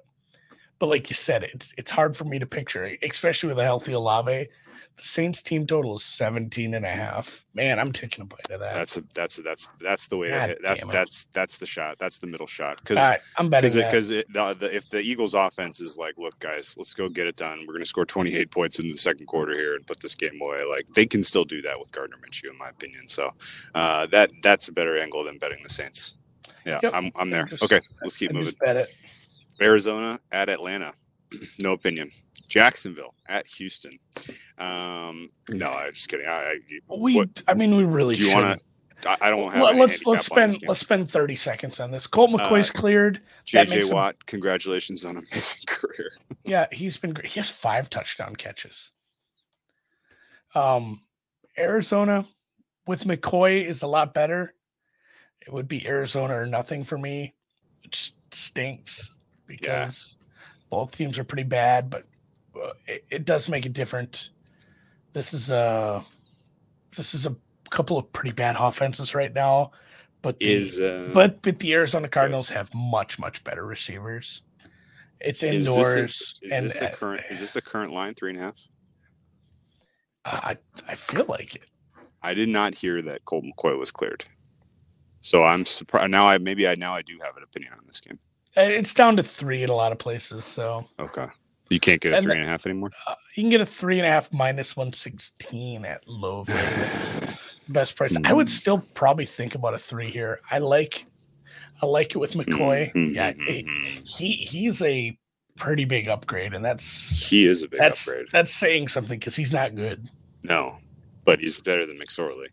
[0.79, 3.93] But like you said, it's it's hard for me to picture, especially with a healthy
[3.93, 4.49] Olave.
[4.97, 7.43] The Saints team total is 17 and a half.
[7.53, 8.73] Man, I'm taking a bite of that.
[8.73, 10.59] That's a, that's a, that's that's the way God to hit.
[10.61, 11.97] That's that's that's the shot.
[11.97, 12.77] That's the middle shot.
[12.77, 16.75] Because right, I'm betting because the, the, if the Eagles offense is like, look guys,
[16.77, 17.59] let's go get it done.
[17.61, 20.39] We're going to score 28 points in the second quarter here and put this game
[20.41, 20.59] away.
[20.69, 23.09] Like they can still do that with Gardner Minshew, in my opinion.
[23.09, 23.31] So
[23.73, 26.15] uh, that that's a better angle than betting the Saints.
[26.65, 26.93] Yeah, Yep.
[26.95, 27.45] I'm I'm there.
[27.45, 28.55] Just- okay, let's keep I moving.
[28.59, 28.93] bet it.
[29.61, 30.93] Arizona at Atlanta.
[31.59, 32.11] no opinion.
[32.47, 33.97] Jacksonville at Houston.
[34.57, 36.27] Um, no, I'm just kidding.
[36.27, 36.59] I, I
[36.97, 38.13] We, what- I mean, we really.
[38.15, 38.65] do you want to?
[39.21, 39.61] I don't have.
[39.61, 42.07] Let, let's this spend let's spend 30 seconds on this.
[42.07, 43.21] Colt McCoy's Uh, cleared.
[43.45, 46.11] JJ him- Watt, congratulations on an amazing career.
[46.43, 47.27] Yeah, he's been great.
[47.27, 48.91] He has five touchdown catches.
[50.55, 51.01] Um,
[51.57, 52.25] Arizona
[52.87, 54.53] with McCoy is a lot better.
[55.45, 57.33] It would be Arizona or nothing for me,
[57.83, 59.15] which stinks
[59.47, 60.17] because
[60.69, 62.05] both teams are pretty bad, but
[62.61, 64.29] uh, it, it does make it different.
[65.13, 66.03] This is a
[66.97, 67.35] this is a
[67.69, 69.71] couple of pretty bad offenses right now,
[70.21, 74.41] but the, Is uh, but but the Arizona Cardinals have much much better receivers.
[75.21, 76.39] It's Is this a- indoors.
[76.41, 77.23] is and this a uh, current?
[77.29, 78.59] Is this a current line three and a half?
[80.25, 81.63] I I feel like it.
[82.23, 84.25] I did not hear that Colt McCoy was cleared,
[85.25, 86.11] so I'm surprised.
[86.11, 88.17] Now I maybe I now I do have an opinion on this game.
[88.57, 91.27] Uh, It's down to three in a lot of places, so Okay,
[91.69, 92.91] you can't get a And three the- and a half anymore.
[93.07, 96.45] uh, you can get a three and a half minus one sixteen at low
[97.69, 98.15] best price.
[98.23, 98.51] I would Mm.
[98.61, 100.39] still probably think about a three here.
[100.51, 101.05] I like
[101.81, 102.93] I like it with McCoy.
[102.93, 104.07] Mhm, Yeah, mhm, he, mhm.
[104.07, 105.17] he he's a
[105.57, 108.25] pretty big upgrade, and that's he is a big that's upgrade.
[108.31, 110.09] that's saying something because he's not good.
[110.43, 110.77] No,
[111.25, 112.47] but he's better than McSorley.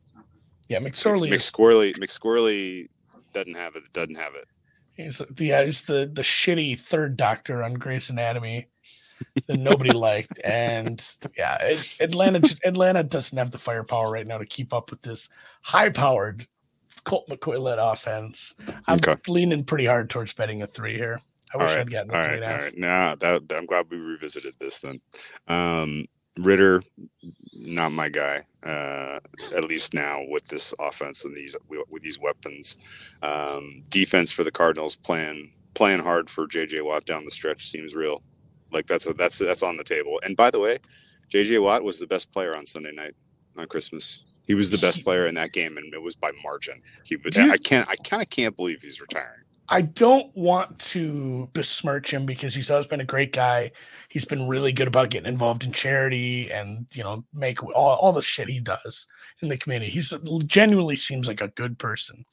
[0.73, 2.89] Yeah, McSorley is McSquirley McSquirley
[3.35, 3.85] doesn't have it.
[3.93, 4.47] Doesn't have it.
[4.95, 8.69] He's the yeah, he's the the shitty third doctor on Grey's Anatomy
[9.47, 11.05] that nobody liked, and
[11.37, 15.29] yeah, it, Atlanta Atlanta doesn't have the firepower right now to keep up with this
[15.63, 16.47] high-powered
[17.05, 18.55] Colt McCoy led offense.
[18.89, 19.17] I'm Okay.
[19.29, 21.21] leaning pretty hard towards betting a three here.
[21.55, 22.63] I wish right, I'd gotten All a three right, and a all half.
[22.63, 22.79] right.
[22.79, 24.99] Nah, that, that- I'm glad we revisited this then.
[25.49, 26.07] Um,
[26.39, 26.83] Ridder,
[27.53, 28.43] not my guy.
[28.65, 29.19] Uh,
[29.57, 32.77] at least now with this offense and these with these weapons,
[33.23, 37.95] um, defense for the Cardinals playing playing hard for JJ Watt down the stretch seems
[37.95, 38.23] real.
[38.71, 40.21] Like that's a, that's that's on the table.
[40.25, 40.79] And by the way,
[41.29, 43.15] JJ Watt was the best player on Sunday night
[43.57, 44.25] on Christmas.
[44.45, 46.83] He was the best player in that game, and it was by margin.
[47.05, 47.39] He was.
[47.39, 47.89] I can't.
[47.89, 49.42] I kind of can't believe he's retiring.
[49.73, 53.73] I don't want to besmirch him because he's always been a great guy.
[54.11, 58.13] He's been really good about getting involved in charity and you know make all, all
[58.13, 59.07] the shit he does
[59.41, 59.91] in the community.
[59.91, 60.13] He's
[60.45, 62.27] genuinely seems like a good person.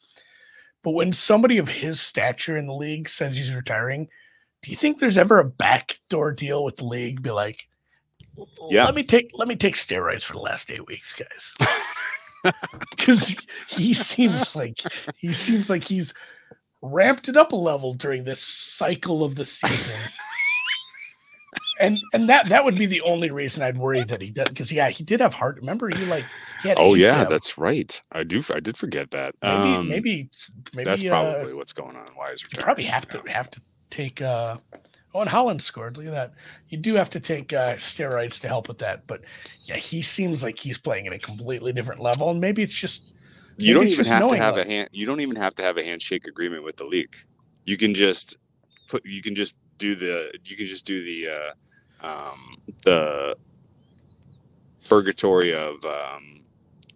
[0.83, 4.09] But when somebody of his stature in the league says he's retiring,
[4.61, 7.21] do you think there's ever a backdoor deal with the league?
[7.21, 7.69] Be like,
[8.69, 8.83] Yeah.
[8.83, 11.69] let me take let me take steroids for the last eight weeks, guys.
[12.91, 13.35] Because
[13.69, 14.79] he seems like
[15.17, 16.13] he seems like he's
[16.81, 20.11] ramped it up a level during this cycle of the season.
[21.79, 24.71] and and that that would be the only reason I'd worry that he did because
[24.71, 25.57] yeah he did have heart.
[25.57, 26.25] Remember he like
[26.61, 28.01] he had Oh yeah, that's right.
[28.11, 28.43] I do.
[28.53, 29.35] I did forget that.
[29.41, 30.29] maybe Um, maybe
[30.73, 32.07] maybe that's uh, probably what's going on.
[32.15, 34.57] Why is you probably have to have to take uh
[35.15, 36.33] oh and Haaland scored look at that
[36.69, 39.21] you do have to take uh steroids to help with that but
[39.65, 43.15] yeah he seems like he's playing at a completely different level and maybe it's just
[43.59, 44.89] You don't even have to have like- a hand.
[44.91, 47.15] You don't even have to have a handshake agreement with the league.
[47.65, 48.37] You can just
[48.87, 49.05] put.
[49.05, 50.31] You can just do the.
[50.45, 51.29] You can just do the.
[51.29, 51.51] Uh,
[52.01, 53.35] um, the
[54.87, 56.41] purgatory of um,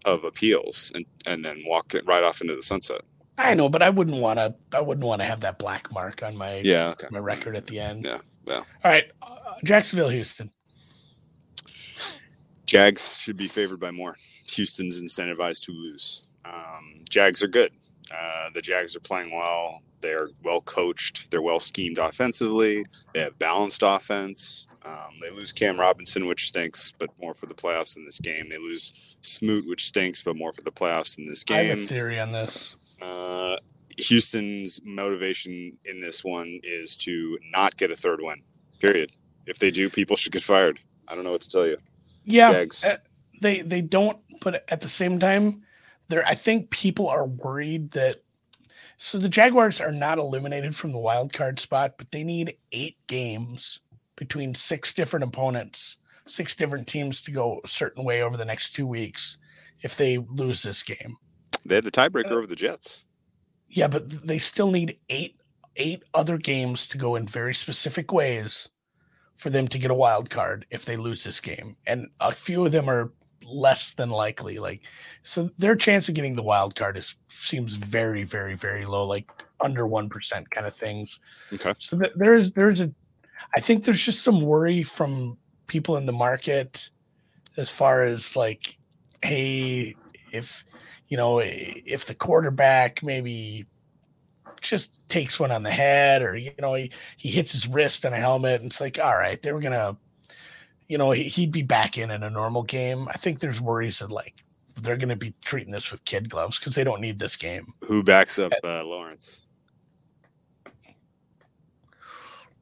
[0.05, 3.01] of appeals and and then walk it right off into the sunset.
[3.37, 6.23] I know but I wouldn't want to I wouldn't want to have that black mark
[6.23, 6.89] on my Yeah.
[6.91, 7.07] Okay.
[7.11, 8.57] my record at the end Yeah, yeah.
[8.57, 10.49] all right uh, Jacksonville Houston
[12.65, 14.15] Jags should be favored by more.
[14.51, 16.31] Houston's incentivized to lose.
[16.45, 17.71] Um, Jags are good.
[18.13, 19.79] Uh, the Jags are playing well.
[20.01, 21.31] They're well coached.
[21.31, 22.83] They're well schemed offensively.
[23.13, 24.67] They have balanced offense.
[24.85, 28.49] Um, they lose Cam Robinson, which stinks, but more for the playoffs in this game.
[28.49, 31.79] They lose Smoot, which stinks, but more for the playoffs in this I have a
[31.81, 31.87] game.
[31.87, 33.55] theory on this Uh,
[33.97, 38.43] Houston's motivation in this one is to not get a third win.
[38.79, 39.13] Period.
[39.45, 40.79] If they do, people should get fired.
[41.07, 41.77] I don't know what to tell you.
[42.25, 42.83] yeah Jags.
[42.83, 42.97] uh,
[43.41, 45.61] they they don't but at the same time
[46.09, 48.17] there i think people are worried that
[48.97, 52.97] so the jaguars are not eliminated from the wild card spot but they need eight
[53.07, 53.79] games
[54.15, 58.71] between six different opponents six different teams to go a certain way over the next
[58.75, 59.37] two weeks
[59.81, 61.17] if they lose this game
[61.65, 63.05] They had the tiebreaker uh, over the Jets.
[63.69, 65.37] yeah but they still need eight
[65.77, 68.69] eight other games to go in very specific ways
[69.35, 72.63] for them to get a wild card if they lose this game and a few
[72.65, 73.11] of them are
[73.45, 74.81] less than likely like
[75.23, 79.29] so their chance of getting the wild card is seems very very very low like
[79.61, 81.19] under 1% kind of things
[81.53, 81.73] Okay.
[81.79, 82.91] so th- there's there's a
[83.55, 86.89] i think there's just some worry from people in the market
[87.57, 88.77] as far as like
[89.21, 89.95] hey
[90.31, 90.63] if
[91.07, 93.65] you know if the quarterback maybe
[94.61, 98.13] just takes one on the head or you know he, he hits his wrist on
[98.13, 99.95] a helmet and it's like all right they were gonna
[100.87, 103.99] you know he, he'd be back in in a normal game i think there's worries
[103.99, 104.33] that like
[104.81, 108.01] they're gonna be treating this with kid gloves because they don't need this game Who
[108.03, 109.43] backs up uh, Lawrence?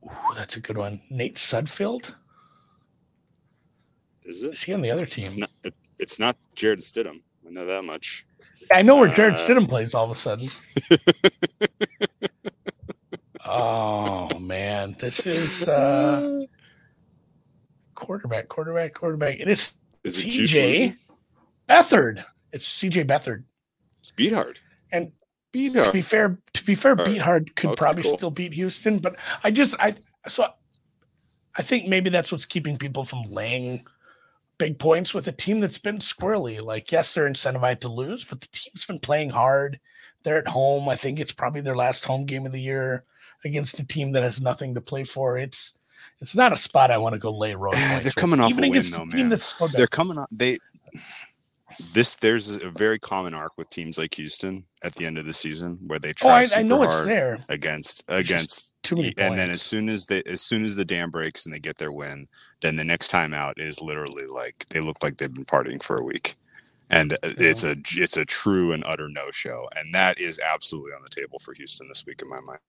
[0.06, 2.14] Ooh, that's a good one nate sudfeld
[4.24, 4.58] Is is it?
[4.66, 5.50] he on the other team It's not.
[5.64, 7.22] It, it's not Jarrett Stidham.
[7.48, 8.26] I know that much.
[8.72, 10.48] i know where jarrett uh, stidham plays all of a sudden
[13.46, 16.42] oh man this is uh
[18.02, 20.96] quarterback quarterback quarterback it is Is CJ?
[21.70, 22.24] Beathard.
[22.52, 23.44] It's CJ Beathard.
[24.00, 24.60] It's Beat hard.
[24.92, 25.12] And
[25.54, 25.94] Beat To hard.
[25.94, 27.22] be fair, to be fair, All Beat.
[27.22, 28.18] Hard could Okay, probably cool.
[28.18, 29.96] still beat Houston, but I just I
[30.28, 30.46] so
[31.56, 33.86] I think maybe that's what's keeping people from laying
[34.58, 36.62] big points with a team that's been squirrely.
[36.64, 39.80] Like, yes, they're incentivized to lose, but the team's been playing hard.
[40.24, 40.88] They're at home.
[40.88, 43.04] I think it's probably their last home game of the year
[43.44, 45.38] against a team that has nothing to play for.
[45.38, 45.74] It's
[46.22, 48.84] it's not a spot I want to go lay road they're coming off a win,
[48.92, 49.30] though, man.
[49.74, 50.28] They're coming on.
[50.32, 50.58] They.
[51.94, 55.34] This there's a very common arc with teams like Houston at the end of the
[55.34, 57.44] season where they Oh, try I, super I know hard there.
[57.50, 61.10] against against Too many and then as soon as they as soon as the dam
[61.10, 62.28] breaks and they get their win,
[62.60, 65.98] then the next time out is literally like they look like they've been partying for
[65.98, 66.36] a week.
[66.90, 70.92] And uh, it's a it's a true and utter no show, and that is absolutely
[70.92, 72.60] on the table for Houston this week in my mind.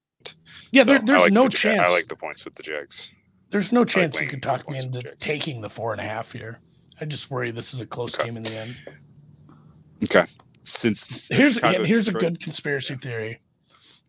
[0.71, 1.81] Yeah, So, there, there's like no the chance.
[1.81, 3.12] I like the points with the Jags.
[3.53, 6.59] There's no chance you could talk me into taking the four and a half here.
[7.01, 8.25] I just worry this is a close Okay.
[8.25, 8.77] game in the end.
[10.05, 10.25] Okay,
[10.65, 13.41] since Here's Chicago, here's a good conspiracy theory.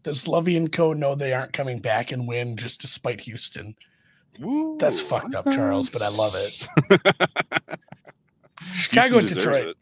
[0.03, 3.75] Does Lovie and Co know they aren't coming back and win just to spite Houston?
[4.39, 6.33] Woo, That's fucked up, Charles, but I love
[7.69, 7.79] it.
[8.73, 9.67] Chicago, Detroit.
[9.67, 9.77] it.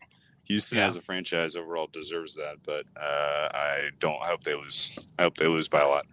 [0.46, 0.86] Houston Yeah.
[0.88, 4.18] as a franchise overall deserves that, but uh, I don't.
[4.24, 4.98] I hope they lose.
[5.18, 6.06] I hope they lose by a lot.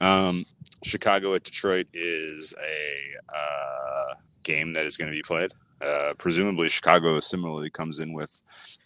[0.00, 0.44] Um,
[0.84, 5.52] Chicago at Detroit is a uh, game that is going to be played.
[5.80, 8.42] Uh, presumably, Chicago similarly comes in with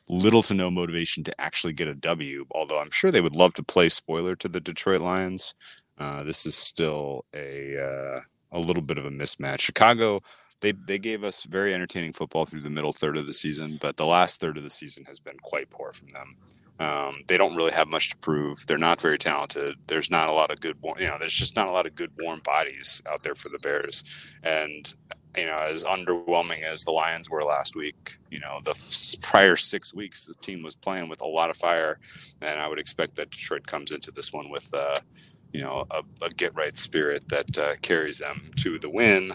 [0.08, 2.44] little to no motivation to actually get a W.
[2.50, 5.54] Although I'm sure they would love to play spoiler to the Detroit Lions.
[5.98, 8.20] Uh, this is still a uh,
[8.52, 9.60] a little bit of a mismatch.
[9.60, 10.20] Chicago
[10.60, 13.96] they they gave us very entertaining football through the middle third of the season, but
[13.96, 16.36] the last third of the season has been quite poor from them.
[16.80, 18.66] Um, they don't really have much to prove.
[18.66, 19.74] They're not very talented.
[19.86, 22.10] There's not a lot of good, you know, there's just not a lot of good
[22.22, 24.02] warm bodies out there for the Bears.
[24.42, 24.90] And
[25.36, 29.54] you know, as underwhelming as the Lions were last week, you know, the f- prior
[29.54, 31.98] six weeks, the team was playing with a lot of fire,
[32.40, 34.96] and I would expect that Detroit comes into this one with, uh,
[35.52, 39.32] you know, a, a get right spirit that uh, carries them to the win.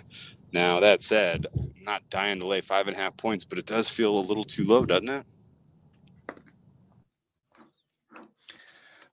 [0.55, 3.65] Now that said, I'm not dying to lay five and a half points, but it
[3.65, 5.25] does feel a little too low, doesn't it?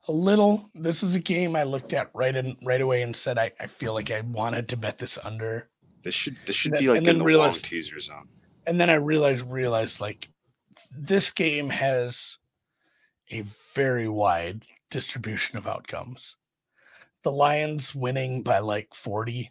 [0.06, 0.70] A little.
[0.72, 3.66] This is a game I looked at right in right away and said I, I
[3.66, 5.68] feel like I wanted to bet this under
[6.04, 8.28] this should this should be like in the realize- long teaser zone.
[8.68, 10.28] and then I realized realized like
[10.96, 12.38] this game has
[13.32, 13.42] a
[13.74, 16.36] very wide distribution of outcomes.
[17.24, 19.50] The Lions winning by like 40.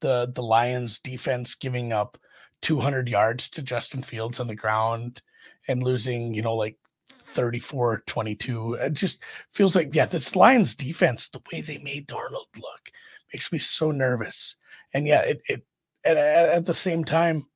[0.00, 2.18] The the Lions defense giving up
[2.62, 5.22] 200 yards to Justin Fields on the ground
[5.68, 6.76] and losing, you know, like
[7.08, 8.74] 34 22.
[8.74, 12.90] It just feels like yeah, this Lions defense, the way they made Darnold look
[13.32, 14.56] makes me so nervous.
[14.94, 15.66] And yeah, it it
[16.04, 17.46] at, at the same time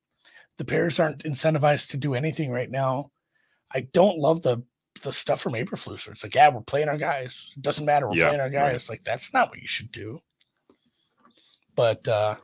[0.57, 3.11] the Bears aren't incentivized to do anything right now.
[3.73, 4.63] I don't love the
[5.03, 6.05] the stuff from Eberflus.
[6.05, 7.51] where It's like, yeah, we're playing our guys.
[7.55, 8.07] It doesn't matter.
[8.07, 8.73] We're Yeah, playing our right.
[8.73, 8.89] guys.
[8.89, 10.19] Like that's not what you should do.
[11.75, 12.35] But uh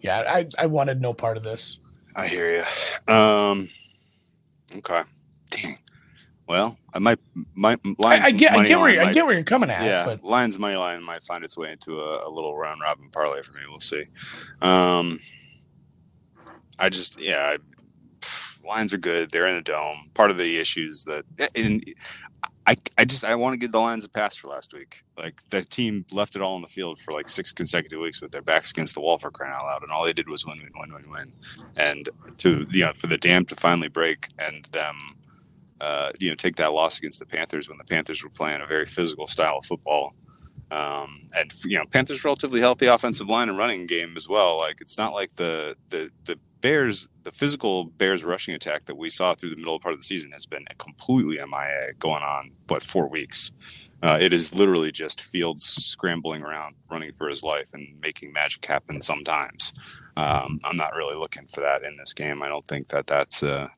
[0.00, 1.78] yeah, I I wanted no part of this.
[2.14, 3.12] I hear you.
[3.14, 3.68] Um,
[4.76, 5.02] okay.
[5.50, 5.76] Dang.
[6.48, 7.18] Well, I might.
[7.54, 8.24] My Lions.
[8.24, 9.84] I, I get I get where you- I might- get where you're coming at.
[9.84, 13.08] Yeah, But Lions money line might find its way into a, a little round robin
[13.10, 13.60] parlay for me.
[13.68, 14.04] We'll see.
[14.62, 15.20] Um,
[16.78, 17.58] I just yeah, I,
[18.66, 19.30] Lions are good.
[19.30, 20.10] They're in a dome.
[20.14, 21.24] Part of the issues that
[21.56, 21.84] and
[22.68, 25.02] I I just I want to give the Lions a pass for last week.
[25.16, 28.30] Like the team left it all on the field for like six consecutive weeks with
[28.30, 30.58] their backs against the wall for crying out loud, and all they did was win,
[30.58, 31.32] win, win, win, win.
[31.76, 34.96] And to you know for the dam to finally break and them
[35.80, 38.66] uh, you know, take that loss against the Panthers when the Panthers were playing a
[38.66, 40.14] very physical style of football.
[40.70, 44.58] Um, and you know, Panthers relatively healthy offensive line and running game as well.
[44.58, 49.08] Like it's not like the the the Bears, the physical Bears rushing attack that we
[49.08, 52.82] saw through the middle part of the season has been completely MIA going on, but
[52.82, 53.52] four weeks.
[54.02, 58.64] Uh, it is literally just Fields scrambling around, running for his life, and making magic
[58.64, 59.72] happen sometimes.
[60.16, 62.42] Um, I'm not really looking for that in this game.
[62.42, 63.68] I don't think that that's uh,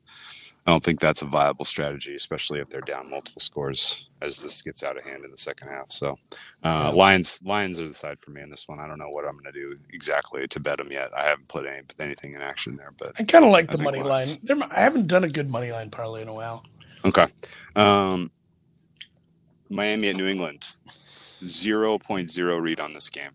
[0.66, 4.60] I don't think that's a viable strategy, especially if they're down multiple scores as this
[4.60, 5.90] gets out of hand in the second half.
[5.90, 6.18] So,
[6.62, 8.78] uh, Lions Lions are the side for me in this one.
[8.78, 11.10] I don't know what I'm going to do exactly to bet them yet.
[11.16, 13.82] I haven't put any anything in action there, but I kind of like I the
[13.82, 14.08] money line.
[14.08, 14.38] Lions.
[14.42, 16.64] There- I haven't done a good money line parlay in a while.
[17.06, 17.26] okay.
[17.74, 18.30] Um,
[19.70, 20.66] Miami at New England,
[21.42, 23.30] 0.0 read on this game.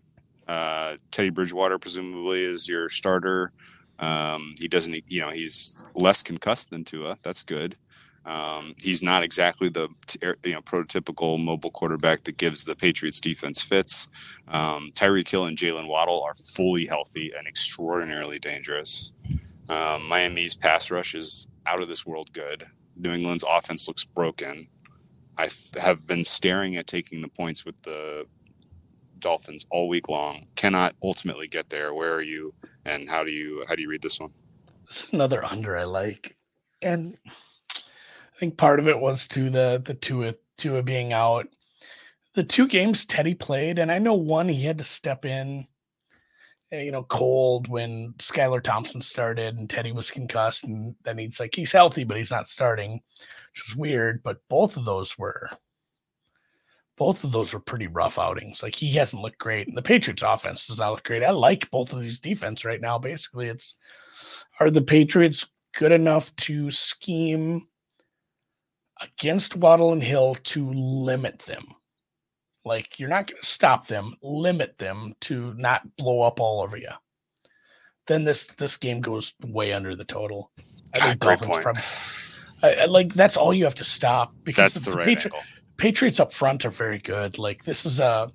[0.46, 3.52] Uh, Teddy Bridgewater presumably is your starter.
[3.98, 7.18] Um, he doesn't, you know, he's less concussed than Tua.
[7.22, 7.76] That's good.
[8.26, 9.88] Um, he's not exactly the
[10.22, 14.08] er, you know prototypical mobile quarterback that gives the Patriots defense fits.
[14.48, 19.14] Um, Hill and Jalen Waddle are fully healthy and extraordinarily dangerous.
[19.68, 22.64] Um, Miami's pass rush is out of this world good.
[22.96, 24.68] New England's offense looks broken.
[25.38, 25.48] I
[25.80, 28.26] have been staring at taking the points with the
[29.18, 30.46] Dolphins all week long.
[30.56, 31.94] Cannot ultimately get there.
[31.94, 32.54] Where are you?
[32.86, 34.30] And how do you how do you read this one?
[34.86, 36.36] This is another under I like,
[36.80, 37.18] and
[37.76, 41.48] I think part of it was to the the Tua Tua being out.
[42.34, 45.66] The two games Teddy played, and I know one he had to step in,
[46.70, 51.40] eh, you know, cold when Skylar Thompson started and Teddy was concussed, and then he's
[51.40, 53.00] like he's healthy, but he's not starting,
[53.52, 54.22] which was weird.
[54.22, 55.50] But both of those were
[56.96, 58.62] both of those were pretty rough outings.
[58.62, 61.22] Like he hasn't looked great, and the Patriots offense does not look great.
[61.22, 62.98] I like both of these defense right now.
[62.98, 63.74] Basically, it's
[64.60, 67.66] are the Patriots good enough to scheme
[69.00, 71.66] against Waddle and Hill to limit them?
[72.64, 76.76] Like you're not going to stop them, limit them to not blow up all over
[76.76, 76.90] you.
[78.06, 80.50] Then this this game goes way under the total.
[80.58, 80.62] I
[81.00, 81.76] ah, God, great Dolphins point.
[82.62, 85.42] I, I- like that's all you have to stop because That's the right Patri- angle.
[85.76, 87.38] Patriots up front are very good.
[87.38, 88.26] Like this is a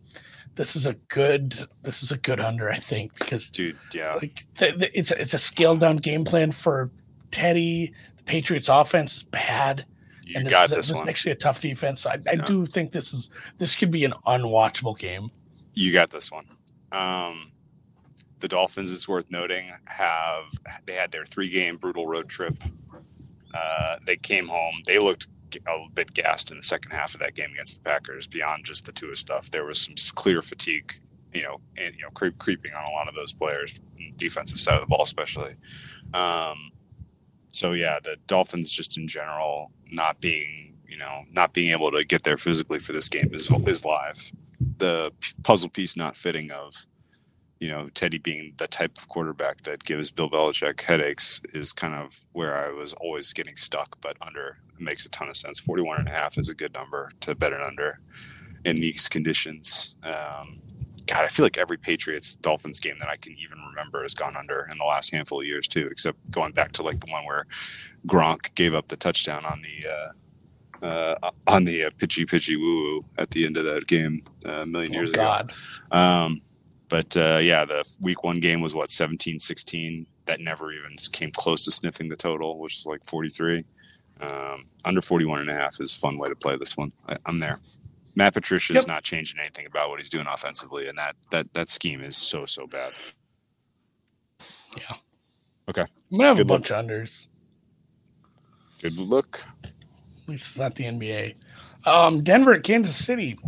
[0.56, 4.16] this is a good this is a good under I think because Dude, yeah.
[4.16, 6.92] like th- th- it's a, it's a scaled down game plan for
[7.32, 7.94] Teddy.
[8.18, 9.86] The Patriots offense is bad,
[10.26, 12.06] You and this got is, a- this this is actually a tough defense.
[12.06, 12.46] I, I Yeah.
[12.46, 15.30] do think this is this could be an unwatchable game.
[15.74, 16.46] You got this one.
[16.92, 17.52] Um,
[18.42, 20.44] the Dolphins, it's worth noting, have
[20.86, 22.58] they had their three game brutal road trip.
[23.54, 24.76] Uh, they came home.
[24.86, 25.28] They looked
[25.68, 28.28] a bit gassed in the second half of that game against the Packers.
[28.28, 30.96] Beyond just the Tua stuff, there was some clear fatigue.
[31.34, 33.74] You know, and you know, creep, creeping on a lot of those players,
[34.18, 35.56] defensive side of the ball, especially.
[36.14, 36.72] Um,
[37.50, 42.04] so yeah, the Dolphins just in general not being you know, not being able to
[42.04, 44.32] get there physically for this game is is live.
[44.78, 45.10] The
[45.44, 46.86] puzzle piece not fitting of,
[47.62, 51.94] you know, Teddy being the type of quarterback that gives Bill Belichick headaches is kind
[51.94, 54.02] of where I was always getting stuck.
[54.02, 55.60] But under makes a ton of sense.
[55.60, 58.00] 41 and a half is a good number to bet an under
[58.66, 59.96] in these conditions.
[60.04, 60.54] Um,
[61.06, 64.36] God, I feel like every Patriots Dolphins game that I can even remember has gone
[64.36, 67.26] under in the last handful of years too, except going back to like the one
[67.28, 67.46] where
[68.08, 72.84] Gronk gave up the touchdown on the uh, uh, on the uh, pitchy pitchy woo
[72.84, 75.52] woo at the end of that game uh, a million Oh, years God.
[75.92, 75.98] ago.
[76.00, 76.42] Um,
[76.92, 80.06] but uh, yeah, the week one game was what 17 16.
[80.26, 83.64] That never even came close to sniffing the total, which is like 43.
[84.20, 86.92] Um, under 41 and a half is a fun way to play this one.
[87.08, 87.60] I, I'm there.
[88.16, 88.88] Matt Patricia is Yep.
[88.88, 92.46] not changing anything about what he's doing offensively, and that that that scheme is so
[92.46, 92.92] so bad.
[94.78, 94.96] Yeah.
[95.70, 95.86] Okay.
[96.12, 97.30] I'm gonna have Good a bunch of unders.
[98.82, 99.46] Good look.
[99.64, 99.72] At
[100.28, 101.88] least it's not the NBA.
[101.88, 103.40] Um, Denver at Kansas City.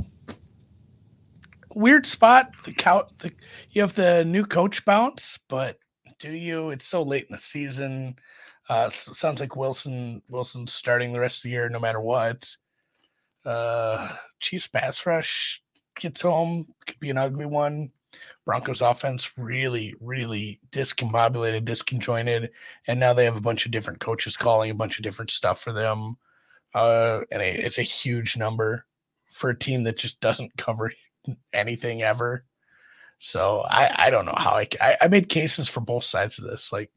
[1.76, 2.52] Weird spot.
[2.66, 3.18] The count.
[3.20, 3.32] The,
[3.70, 5.78] you have the new coach bounce, but
[6.20, 6.70] do you?
[6.70, 8.16] It's so late in the season.
[8.70, 10.22] Uh, s- sounds like Wilson.
[10.30, 12.56] Wilson's starting the rest of the year, no matter what.
[13.46, 15.62] Uh, Chiefs pass rush
[16.00, 16.68] gets home.
[16.86, 17.92] Could be an ugly one.
[18.46, 22.50] Broncos offense really, really discombobulated, disconjointed,
[22.88, 25.62] and now they have a bunch of different coaches calling a bunch of different stuff
[25.62, 26.16] for them
[26.76, 28.86] uh, and it's a huge number
[29.32, 30.92] for a team that just doesn't cover
[31.54, 32.46] anything ever.
[33.18, 34.68] So I, I don't know how I
[35.02, 36.72] I made cases for both sides of this.
[36.72, 36.92] Like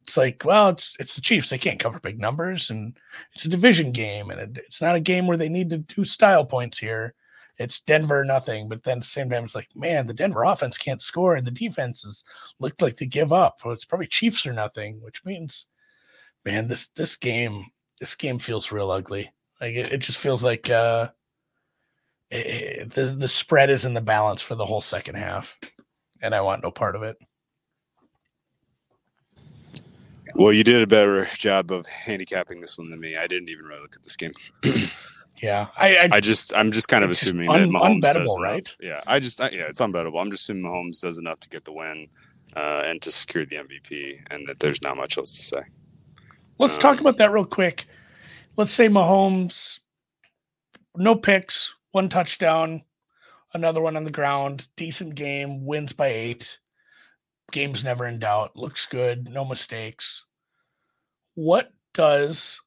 [0.00, 2.96] it's like well it's it's the Chiefs they can't cover big numbers and
[3.34, 6.04] it's a division game and it, it's not a game where they need to do
[6.04, 7.14] style points here.
[7.58, 11.02] It's Denver nothing, but then the same time it's like man the Denver offense can't
[11.02, 12.24] score and the defenses
[12.60, 13.60] looked like they give up.
[13.64, 15.66] Well, it's probably Chiefs or nothing, which means
[16.44, 17.66] man this this game
[18.00, 19.30] this game feels real ugly.
[19.60, 21.10] Like it, it just feels like uh,
[22.30, 25.58] it- it- the the spread is in the balance for the whole second half,
[26.22, 27.16] and I want no part of it.
[30.34, 33.16] Well, you did a better job of handicapping this one than me.
[33.16, 34.32] I didn't even really look at this game.
[35.40, 38.36] Yeah, I, I, I just, I'm just kind of assuming un- that Mahomes does enough.
[38.40, 38.76] right?
[38.80, 40.20] Yeah, I just, I, yeah, it's unbettable.
[40.20, 42.08] I'm just assuming Mahomes does enough to get the win
[42.56, 45.60] uh, and to secure the MVP, and that there's not much else to say.
[46.58, 47.86] let's talk um, about that real quick.
[48.56, 49.78] Let's say Mahomes,
[50.96, 52.82] no picks, one touchdown,
[53.54, 56.58] another one on the ground, decent game, wins by eight.
[57.50, 58.56] Game's never in doubt.
[58.56, 60.26] Looks good, no mistakes.
[61.34, 62.60] What does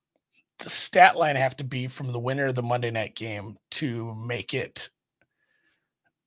[0.60, 4.16] the stat line have to be from the winner of the Monday night game to
[4.16, 4.90] make it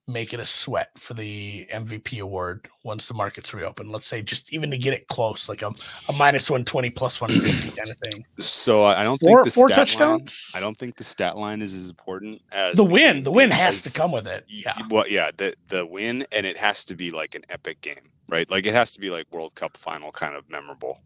[0.07, 3.91] make it a sweat for the MVP award once the markets reopen?
[3.91, 5.71] Let's say just even to get it close, like a,
[6.09, 8.25] a minus one twenty plus one fifty kind of thing.
[8.39, 10.53] So I I don't Four think the four stat line, touchdowns.
[10.55, 13.17] I don't think the stat line is as important as the win.
[13.17, 14.45] game The win has to come with it.
[14.49, 14.75] Yeah.
[14.91, 18.51] Well, yeah, the the win, and it has to be like an epic game, right?
[18.51, 21.01] Like it has to be like World Cup final kind of memorable,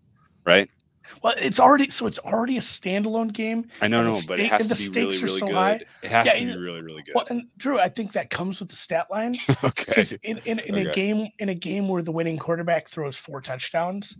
[0.44, 0.70] right?
[1.22, 3.66] Well, it's already so it's already a standalone game.
[3.82, 5.54] I know, the but it has to be really, really so good.
[5.54, 5.80] high.
[6.02, 7.14] It has Yeah, to be and- really, really good.
[7.14, 9.34] Well, and Drew, I think that comes with the stat line.
[9.64, 10.04] okay.
[10.22, 14.16] In, in, in a game in a game where the winning quarterback throws four touchdowns,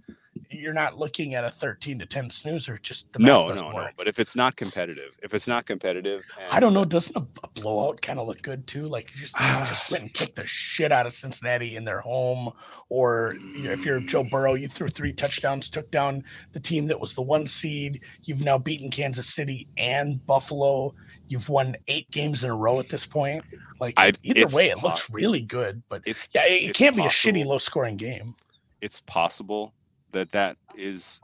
[0.58, 2.76] you're not looking at a 13 to 10 snoozer.
[2.78, 3.86] Just the math No, doesn't no, no.
[3.96, 6.84] But if it's not competitive, if it's not competitive, and, I don't know.
[6.84, 8.86] Doesn't a, a blowout kind of look good too?
[8.88, 12.52] Like you just, just went and kicked the shit out of Cincinnati in their home,
[12.88, 16.86] or you know, if you're Joe Burrow, you threw three touchdowns, took down the team
[16.86, 18.00] that was the one seed.
[18.24, 20.94] You've now beaten Kansas City and Buffalo.
[21.28, 23.44] You've won eight games in a row at this point.
[23.80, 25.82] Like I- either way, it looks really good.
[25.88, 28.34] But It's yeah, it, it it's can't be a shitty low scoring game.
[28.80, 29.74] it's possible
[30.12, 31.20] that that is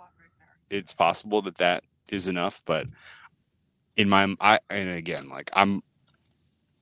[0.71, 2.87] it's possible that that is enough but
[3.97, 5.83] in my i and again like i'm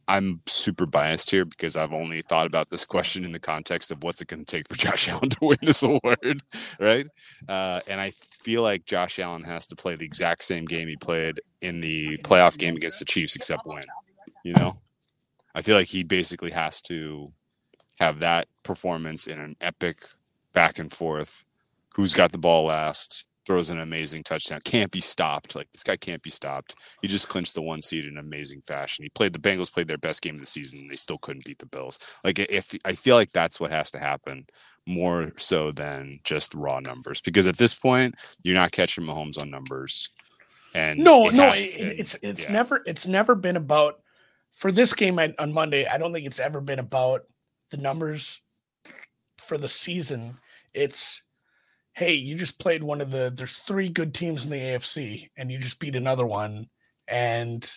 [0.08, 4.02] i'm super biased here because i've only thought about this question in the context of
[4.02, 6.42] what's it going to take for josh allen to win this award
[6.80, 7.06] right
[7.48, 10.96] uh, and i feel like josh allen has to play the exact same game he
[10.96, 13.82] played in the playoff game against the chiefs except win
[14.44, 14.76] you know
[15.54, 17.26] i feel like he basically has to
[18.00, 20.04] have that performance in an epic
[20.52, 21.46] back and forth.
[21.94, 23.26] Who's got the ball last?
[23.44, 24.60] Throws an amazing touchdown.
[24.64, 25.56] Can't be stopped.
[25.56, 26.76] Like this guy can't be stopped.
[27.02, 29.02] He just clinched the one seed in amazing fashion.
[29.02, 30.78] He played the Bengals played their best game of the season.
[30.80, 31.98] And they still couldn't beat the Bills.
[32.22, 34.46] Like if I feel like that's what has to happen
[34.86, 37.20] more so than just raw numbers.
[37.20, 38.14] Because at this point,
[38.44, 40.10] you're not catching Mahomes on numbers.
[40.74, 42.52] And No, it no, has- it, it's it's yeah.
[42.52, 44.00] never it's never been about
[44.54, 45.86] for this game on Monday.
[45.86, 47.22] I don't think it's ever been about
[47.70, 48.40] the numbers
[49.38, 50.38] for the season.
[50.74, 51.22] It's
[51.94, 55.50] hey, you just played one of the there's three good teams in the AFC and
[55.50, 56.66] you just beat another one
[57.08, 57.70] and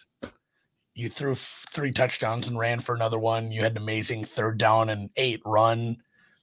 [0.94, 3.52] you threw f- three touchdowns and ran for another one.
[3.52, 5.98] You had an amazing third down and eight run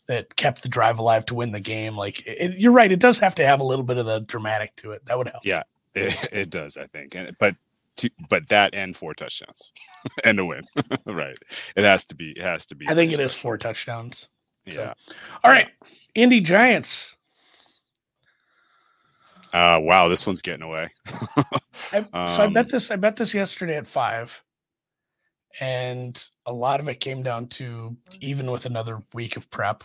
[0.06, 1.96] that kept the drive alive to win the game.
[1.96, 4.76] Like it, you're right, it does have to have a little bit of the dramatic
[4.76, 5.04] to it.
[5.06, 5.44] That would help.
[5.44, 5.62] Yeah,
[5.94, 6.76] it, it does.
[6.76, 7.56] I think, and, but
[7.96, 9.72] to, but that and four touchdowns
[10.24, 10.64] and a win.
[11.06, 11.36] right.
[11.76, 12.32] It has to be.
[12.32, 12.86] It has to be.
[12.88, 14.28] I think it it is four touchdowns.
[14.64, 14.94] Yeah.
[15.08, 15.70] So, all right,
[16.14, 17.16] Indy Giants.
[19.52, 20.88] Uh, wow, this one's getting away.
[21.92, 22.90] I, so I Um, bet this.
[22.90, 24.42] I bet this yesterday at five,
[25.60, 29.84] and a lot of it came down to even with another week of prep,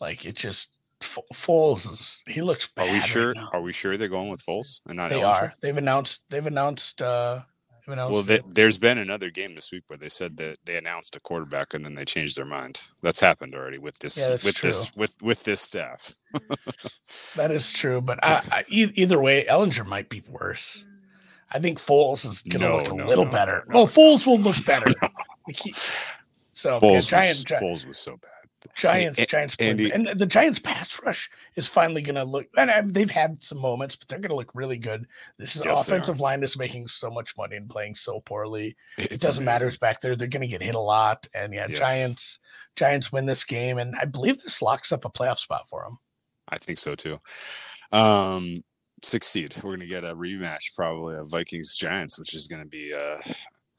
[0.00, 0.70] like it just
[1.02, 2.92] Foles is he looks Are bad.
[2.92, 3.34] we right sure?
[3.34, 3.48] now.
[3.52, 5.10] are we sure they're going with Foles and not?
[5.10, 5.24] they Ehlinger?
[5.42, 5.54] are.
[5.62, 6.22] They've announced.
[6.30, 7.00] They've announced.
[7.02, 7.40] uh
[7.96, 11.20] Well, th there's been another game this week where they said that they announced a
[11.20, 12.80] quarterback and then they changed their mind.
[13.02, 16.14] That's happened already with this Yeah, with this with with this staff.
[17.36, 20.84] that is true, but I, I, either way, Ehlinger might be worse.
[21.52, 23.64] I think Foles is going to No, look a no, little no, better.
[23.68, 24.86] well, Foles will look better.
[26.52, 28.39] So yeah, Giant, was, Gi- Foles was so bad.
[28.76, 32.46] Giants, A- Giants, Andy- and the Giants' pass rush is finally going to look.
[32.56, 35.06] And they've had some moments, but they're going to look really good.
[35.38, 38.76] This is Yes, offensive line is making so much money and playing so poorly.
[38.98, 39.68] It's It doesn't matter amazing.
[39.68, 41.26] who's back there; they're going to get hit a lot.
[41.34, 41.78] And yeah, Yes.
[41.78, 42.38] Giants,
[42.76, 45.98] Giants win this game, and I believe this locks up a playoff spot for them.
[46.48, 47.18] I think so too.
[47.92, 48.62] Um,
[49.02, 49.54] six seed.
[49.62, 53.18] We're gonna get a rematch, probably of Vikings Giants, which is gonna be uh,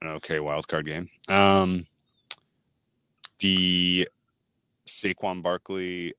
[0.01, 1.09] an okay wild card game.
[1.29, 1.85] Um,
[3.39, 4.07] the
[4.91, 6.13] Saquon Barkley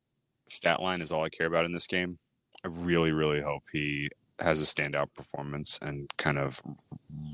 [0.49, 2.19] stat line is all I care about in this game.
[2.65, 4.11] I really, really hope he
[4.41, 6.61] has a standout performance and kind of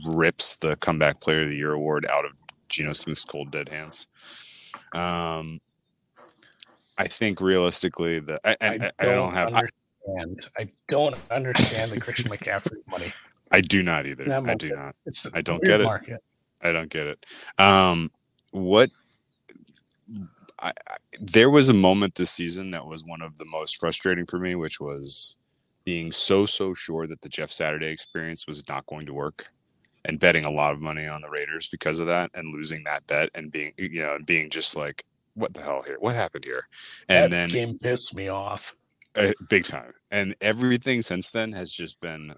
[0.07, 2.33] rips the comeback player of the year award out of
[2.69, 4.09] Geno Smith's cold dead hands.
[4.95, 5.61] Um,
[6.97, 9.63] I think realistically, the I, I, I, I don't have I,
[10.09, 10.49] understand.
[10.59, 13.13] I don't understand the Christian McCaffrey money.
[13.51, 14.25] I do not either.
[14.25, 14.95] That I do not.
[15.33, 15.85] I don't get it.
[15.85, 16.23] Market.
[16.61, 17.27] I don't get it.
[17.59, 18.11] Um,
[18.51, 18.91] what?
[20.61, 24.27] I, I, there was a moment this season that was one of the most frustrating
[24.27, 25.37] for me, which was
[25.85, 29.49] being so so sure that the Jeff Saturday experience was not going to work,
[30.05, 33.07] and betting a lot of money on the Raiders because of that, and losing that
[33.07, 35.05] bet, and being you know, and being just like,
[35.35, 35.97] what the hell here?
[36.01, 36.67] What happened here?
[37.09, 38.75] And that then game pissed me off.
[39.17, 39.93] uh, big time.
[40.11, 42.35] And everything since then has just been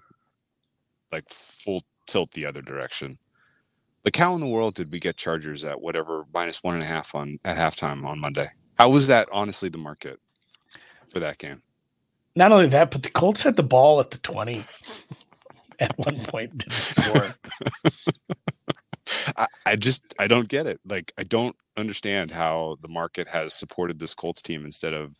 [1.11, 3.17] like full tilt the other direction.
[4.03, 6.87] Like, how in the world did we get Chargers at whatever minus one and a
[6.87, 8.47] half on at halftime on Monday?
[8.77, 10.19] How was that honestly the market
[11.07, 11.61] for that game?
[12.35, 14.65] Not only that, but the Colts had the ball at the twenty
[15.79, 16.57] at one point.
[16.57, 17.27] Didn't score.
[19.37, 20.79] I, I just I don't get it.
[20.85, 25.15] Like, I don't understand how the market has supported this Colts team instead of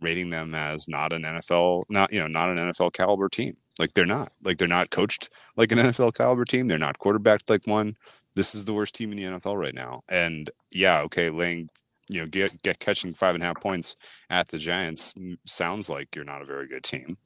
[0.00, 3.56] rating them as not an NFL, not you know, not an NFL caliber team.
[3.78, 4.32] Like they're not.
[4.42, 6.66] Like they're not coached like an NFL caliber team.
[6.66, 7.96] They're not quarterbacked like one.
[8.36, 10.02] This is the worst team in the NFL right now.
[10.08, 11.68] And yeah, okay, laying
[12.08, 13.96] you know get get catching five and a half points
[14.30, 15.14] at the Giants
[15.44, 17.16] sounds like you're not a very good team.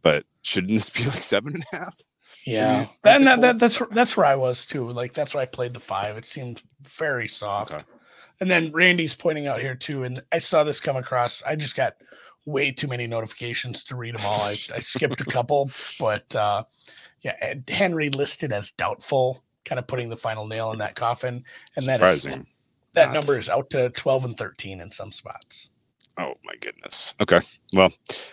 [0.00, 2.00] But shouldn't this be like seven and a half?
[2.46, 4.90] Yeah, Aren't that, that, that, that's that's where I was too.
[4.90, 6.16] Like that's why I played the five.
[6.16, 7.72] It seemed very soft.
[7.72, 7.84] Okay.
[8.40, 11.42] And then Randy's pointing out here too, and I saw this come across.
[11.44, 11.94] I just got
[12.44, 14.40] way too many notifications to read them all.
[14.40, 16.64] I, I skipped a couple, but uh,
[17.20, 21.44] yeah, Henry listed as doubtful, kind of putting the final nail in that coffin.
[21.76, 22.24] And that is
[22.94, 23.14] that Not.
[23.14, 25.70] number is out to twelve and thirteen in some spots.
[26.18, 27.14] Oh my goodness.
[27.20, 27.40] Okay.
[27.72, 27.90] Well,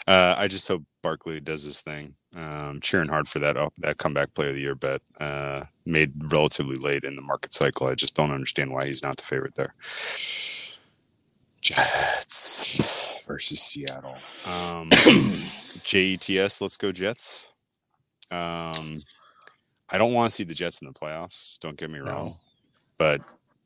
[0.08, 2.16] uh, I just hope Barkley does his thing.
[2.36, 6.12] Um, cheering hard for that uh, that comeback player of the year bet uh, made
[6.32, 7.88] relatively late in the market cycle.
[7.88, 9.74] I just don't understand why he's not the favorite there.
[11.62, 14.18] Jets versus Seattle.
[14.46, 14.92] Um,
[15.84, 16.62] Jets.
[16.62, 17.48] Let's go Jets.
[18.30, 19.02] Um,
[19.92, 21.58] I don't want to see the Jets in the playoffs.
[21.60, 22.38] Don't get me wrong, No.
[22.98, 23.22] but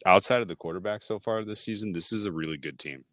[0.05, 3.05] outside of the quarterback so far this season, this is a really good team.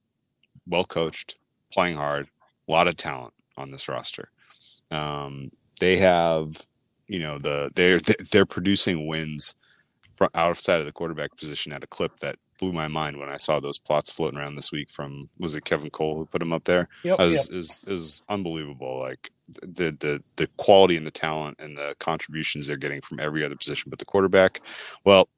[0.66, 1.36] Well coached,
[1.72, 2.28] playing hard,
[2.68, 4.30] a lot of talent on this roster.
[4.90, 5.50] Um,
[5.80, 6.66] they have,
[7.08, 7.98] you know, the they're
[8.30, 9.54] they're producing wins
[10.16, 13.38] from outside of the quarterback position at a clip that blew my mind when I
[13.38, 16.52] saw those plots floating around this week from was it Kevin Cole who put them
[16.52, 16.88] up there?
[17.04, 17.20] Yep.
[17.20, 17.58] is yep.
[17.58, 18.98] is is unbelievable.
[19.00, 19.30] Like
[19.62, 23.56] the the the quality and the talent and the contributions they're getting from every other
[23.56, 24.60] position but the quarterback.
[25.04, 25.28] Well,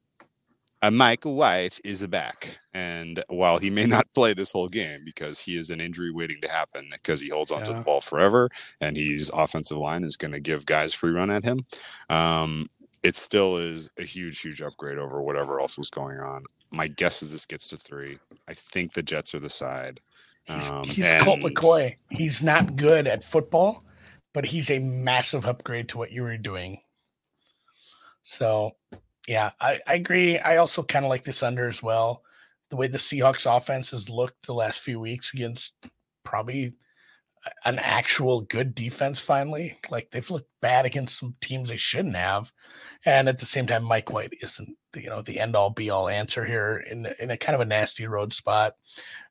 [0.91, 5.39] Michael White is a back, and while he may not play this whole game because
[5.39, 7.77] he is an injury waiting to happen because he holds onto Yeah.
[7.77, 8.49] the ball forever,
[8.81, 11.65] and his offensive line is going to give guys free run at him.
[12.09, 12.65] Um,
[13.01, 16.43] it still is a huge, huge upgrade over whatever else was going on.
[16.71, 18.17] My guess is this gets to three.
[18.49, 20.01] I think the Jets are the side.
[20.45, 21.95] He's, Um, he's Colt McCoy.
[22.09, 23.81] He's not good at football,
[24.33, 26.79] but he's a massive upgrade to what you were doing.
[28.23, 28.71] So,
[29.27, 30.39] yeah, I, I agree.
[30.39, 32.23] I also kind of like this under as well.
[32.69, 35.73] The way the Seahawks offense has looked the last few weeks against
[36.23, 36.73] probably
[37.65, 39.77] an actual good defense finally.
[39.89, 42.51] Like they've looked bad against some teams they shouldn't have.
[43.05, 46.07] And at the same time, Mike White isn't, you know, the end all be all
[46.07, 48.75] answer here in in a kind of a nasty road spot.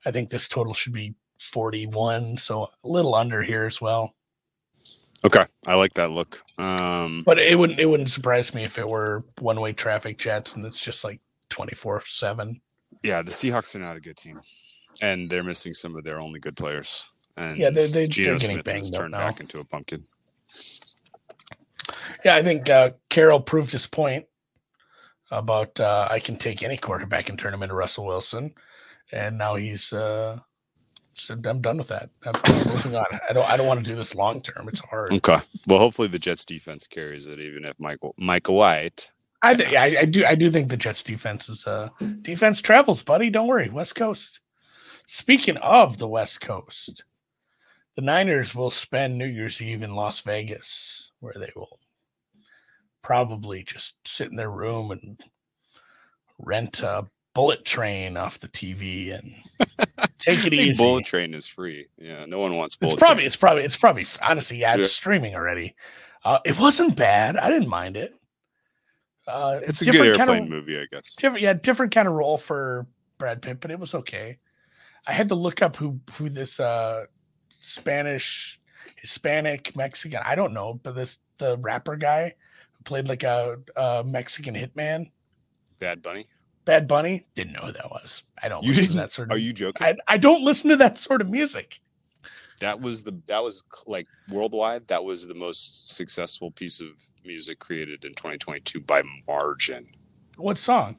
[0.05, 4.15] I think this total should be 41, so a little under here as well.
[5.25, 6.43] Okay, I like that look.
[6.59, 10.55] Um, but it wouldn't it wouldn't surprise me if it were one way traffic jets
[10.55, 11.21] and it's just like
[11.51, 12.61] 24 seven.
[13.03, 14.41] Yeah, the Seahawks are not a good team,
[15.01, 17.09] and they're missing some of their only good players.
[17.37, 19.19] And yeah, they, they, Geno they're getting Smith has turned now.
[19.19, 20.05] back into a pumpkin.
[22.25, 24.27] Yeah, I think uh, Carroll proved his point
[25.31, 28.53] about uh, I can take any quarterback and turn him into Russell Wilson,
[29.13, 30.39] and now he's uh,
[31.15, 32.11] said I'm done with that.
[32.25, 32.35] I'm
[32.67, 33.05] moving on.
[33.29, 34.69] I don't I don't want to do this long term.
[34.69, 35.13] It's hard.
[35.13, 39.11] Okay, well, hopefully the Jets defense carries it, even if Michael Michael White.
[39.43, 41.89] I, I, I do I do think the Jets defense is uh
[42.23, 43.31] defense travels, buddy.
[43.31, 44.41] Don't worry, West Coast.
[45.07, 47.05] Speaking of the West Coast,
[47.97, 51.79] the Niners will spend New Year's Eve in Las Vegas, where they will
[53.03, 55.21] probably just sit in their room and
[56.39, 59.35] rent a bullet train off the TV and
[60.23, 60.75] take it easy.
[60.75, 61.87] Bullet Train is free.
[61.99, 63.27] Yeah, no one wants It's Bullet probably Train.
[63.27, 64.87] it's probably it's probably it's probably honestly yeah, it's Yeah.
[64.89, 65.75] streaming already.
[66.25, 67.37] Uh, it wasn't bad.
[67.37, 68.15] I didn't mind it.
[69.27, 71.15] Uh, It's a good different kind airplane of- movie, I guess.
[71.15, 72.87] different yeah different kind of role for
[73.19, 74.37] brad pitt but it was okay
[75.07, 77.05] i had to look up who who this uh
[77.51, 78.61] spanish
[78.97, 82.35] hispanic mexican i don't know but this the rapper guy
[82.73, 85.09] who played like a, a mexican hitman
[85.79, 86.27] Bad Bunny.
[86.65, 89.35] Bad bunny didn't know who that was i don't You listen to that sort of
[89.37, 89.87] Are you joking?
[89.87, 91.81] I, I don't listen to that sort of music
[92.61, 94.87] that was the that was like worldwide.
[94.87, 96.89] That was the most successful piece of
[97.25, 99.89] music created in 2022 by margin.
[100.37, 100.97] what song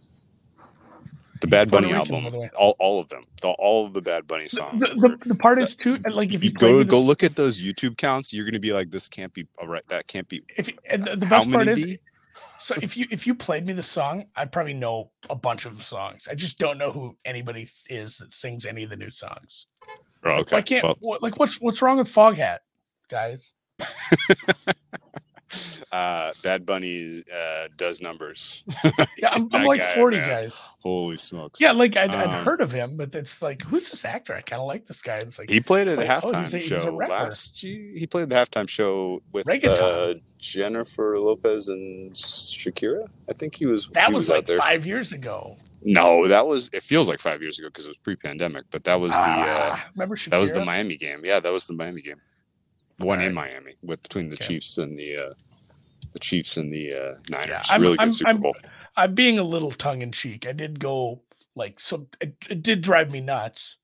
[1.39, 2.49] The Bad Bunny Rican, by the album, way.
[2.59, 4.86] all, all of them, the, all of the Bad Bunny songs.
[4.89, 7.24] the, the, the part is too like if you, you go me go this- look
[7.24, 8.34] at those YouTube counts.
[8.34, 9.88] You're gonna be like, this can't be all right.
[9.88, 10.43] That can't be.
[10.57, 11.97] if you- the, the best part is be?
[12.64, 15.76] So if you if you played me the song, I'd probably know a bunch of
[15.76, 16.30] the songs.
[16.32, 19.68] I just don't know who anybody is that sings any of the new songs.
[20.24, 20.61] Oh, okay.
[20.61, 22.59] can't Well, what, like what's what's wrong with Foghat,
[23.09, 23.53] guys?
[25.91, 28.64] uh, Bad Bunny uh, does numbers.
[29.18, 30.30] Yeah, I'm, I'm like guy, 40 man.
[30.30, 30.68] guys.
[30.82, 31.62] Holy smokes!
[31.62, 34.34] Yeah, like I'd, I'd Um, heard of him, but it's like who's this actor?
[34.36, 35.14] I kind of like this guy.
[35.14, 37.14] It's like He played at the Like, oh, halftime he's a- he's a show rapper.
[37.14, 37.62] last.
[37.62, 43.06] He played the halftime show with uh, Jennifer Lopez and Shakira.
[43.30, 43.88] I think he was.
[43.89, 45.56] that he was, out like five years ago.
[45.86, 46.70] No, that was.
[46.74, 48.66] It feels like five years ago because it was pre-pandemic.
[48.72, 49.22] But that was the.
[49.22, 50.30] Uh, Ah, remember Shakira?
[50.32, 51.22] that was the Miami game.
[51.24, 52.20] Yeah, that was the Miami game.
[53.04, 54.45] One in Miami with between the Okay.
[54.47, 55.34] Chiefs and the uh,
[56.14, 57.70] the Chiefs and the uh, Niners.
[57.72, 58.56] I'm- really good I'm- Super I'm- Bowl.
[58.95, 60.45] I'm being a little tongue in cheek.
[60.45, 61.22] I did go
[61.56, 62.08] like so.
[62.22, 63.78] It, it did drive me nuts.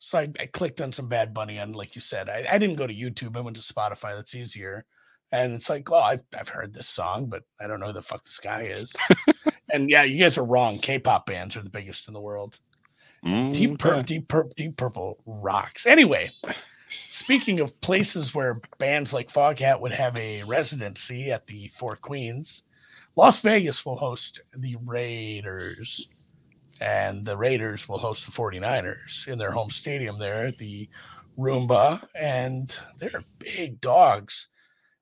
[0.00, 2.28] So I, I clicked on some Bad Bunny on, like you said.
[2.28, 3.36] I, I didn't go to YouTube.
[3.36, 4.14] I went to Spotify.
[4.16, 4.84] That's easier.
[5.32, 8.02] And it's like, well, I've I've heard this song, but I don't know who the
[8.02, 8.92] fuck this guy is.
[9.72, 10.78] and yeah, you guys are wrong.
[10.78, 12.58] K-pop bands are the biggest in the world.
[13.24, 14.02] Deep, Mm, Pur- okay.
[14.02, 15.86] Deep, Pur- Deep Purple rocks.
[15.86, 16.30] Anyway,
[16.96, 22.62] speaking of places where bands like Foghat would have a residency at the Four Queens,
[23.16, 26.08] Las Vegas will host the Raiders,
[26.80, 30.88] and the Raiders will host the 49ers in their home stadium there at the
[31.38, 34.48] Roomba, and they're big dogs.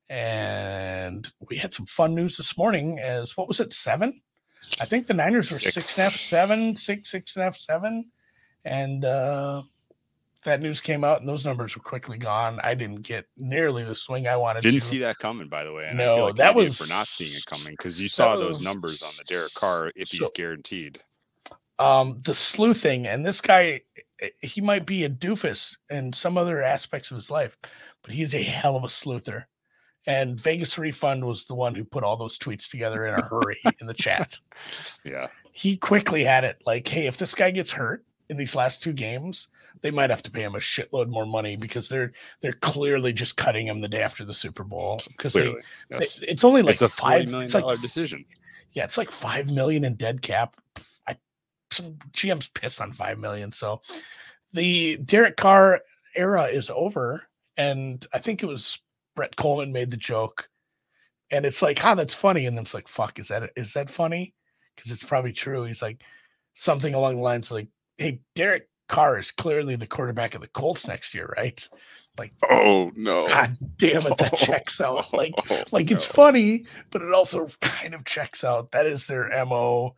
[0.09, 4.21] And we had some fun news this morning as what was it, seven?
[4.81, 5.97] I think the Niners were six, Six.
[5.97, 8.11] and a half, seven, six, six and a half, seven.
[8.63, 9.63] And uh,
[10.45, 12.59] that news came out, and those numbers were quickly gone.
[12.63, 14.61] I didn't get nearly the swing I wanted.
[14.61, 14.85] Didn't to.
[14.85, 15.87] see that coming, by the way.
[15.87, 18.07] And I No, feel like that was was- for not seeing it coming because you
[18.07, 20.99] saw those numbers on the Derek Carr if he's guaranteed.
[21.77, 23.81] um the sleuthing and this guy
[24.21, 27.57] eh, he might be a doofus in some other aspects of his life
[28.01, 29.43] but he's a hell of a sleuther
[30.07, 33.75] and vegas refund was the one who put all those tweets together in a hurry
[33.81, 34.37] in the chat
[35.03, 38.81] Yeah, he quickly had it like hey if this guy gets hurt in these last
[38.81, 39.49] two games
[39.81, 42.11] they might have to pay him a shitload more money because they're
[42.41, 45.35] they're clearly just cutting him the day after the super bowl because.
[45.89, 46.23] Yes.
[46.27, 48.25] it's only like it's a five million it's like decision.
[48.73, 50.55] yeah, it's like five million in dead cap.
[51.07, 51.17] I
[51.71, 53.51] some GM's piss on five million.
[53.51, 53.81] So
[54.53, 55.81] the Derek Carr
[56.15, 57.23] era is over.
[57.57, 58.79] And I think it was
[59.15, 60.49] Brett Coleman made the joke.
[61.31, 62.45] And it's like, ah, that's funny.
[62.45, 64.33] And then it's like, fuck, is that is that funny?
[64.75, 65.63] Because it's probably true.
[65.63, 66.03] He's like
[66.53, 67.67] something along the lines like,
[67.97, 71.67] hey, Derek Carr is clearly the quarterback of the Colts next year, right?
[72.19, 75.11] Like, oh no, God damn it, that checks out.
[75.13, 76.13] Like, Oh, like it's no.
[76.13, 78.71] funny, but it also kind of checks out.
[78.71, 79.95] That is their mo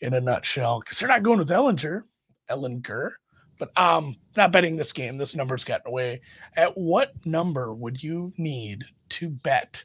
[0.00, 2.02] in a nutshell because they're not going with Ehlinger,
[2.50, 3.10] Ehlinger.
[3.58, 5.16] But um, not betting this game.
[5.16, 6.20] This number's gotten away.
[6.56, 9.84] At what number would you need to bet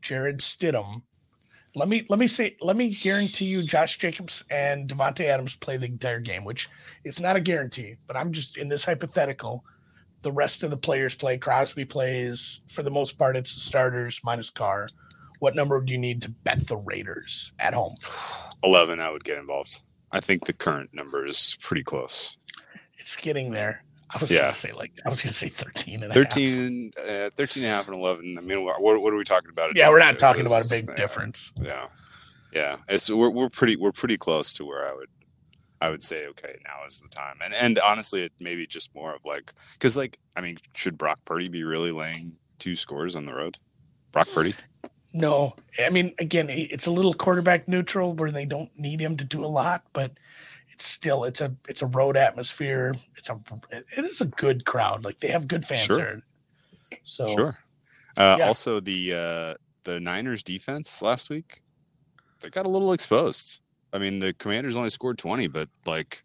[0.00, 1.02] Jarrett Stidham?
[1.74, 5.76] Let me let me say let me guarantee you Josh Jacobs and Davante Adams play
[5.76, 6.68] the entire game, which
[7.04, 9.64] is not a guarantee, but I'm just in this hypothetical.
[10.22, 11.38] The rest of the players play.
[11.38, 12.60] Crosby plays.
[12.68, 14.88] For the most part, it's the starters minus Carr.
[15.38, 17.92] What number do you need to bet the Raiders at home?
[18.64, 22.38] 11 i would get involved i think the current number is pretty close
[22.98, 23.84] It's getting there.
[24.10, 24.40] I was Yeah.
[24.42, 26.14] gonna say like I was gonna say 13 and a half.
[26.14, 29.50] 13 uh, 13 and a half and 11 i mean what, what are we talking
[29.50, 31.52] about Yeah, we're not talking about a big yeah, difference.
[31.60, 31.86] yeah.
[32.52, 32.78] Yeah.
[32.88, 35.08] It's we're, we're pretty we're pretty close to where i would
[35.82, 37.36] i would say okay now is the time.
[37.44, 40.96] And and honestly it may be just more of like because like i mean should
[40.96, 43.58] brock purdy be really laying two scores on the road?
[44.10, 44.54] Brock purdy?
[45.12, 49.24] No, I mean again, it's a little quarterback neutral where they don't need him to
[49.24, 50.12] do a lot, but
[50.80, 52.92] still it's a it's a road atmosphere.
[53.16, 53.38] It's a
[53.72, 55.04] it is a good crowd.
[55.04, 55.96] Like they have good fans Sure.
[55.96, 56.22] there.
[57.04, 57.58] So Sure.
[58.16, 58.46] Uh, yeah.
[58.46, 59.54] Also, the uh,
[59.84, 61.62] the Niners defense last week,
[62.40, 63.60] they got a little exposed.
[63.92, 66.22] I mean, the Commanders only scored twenty, but like,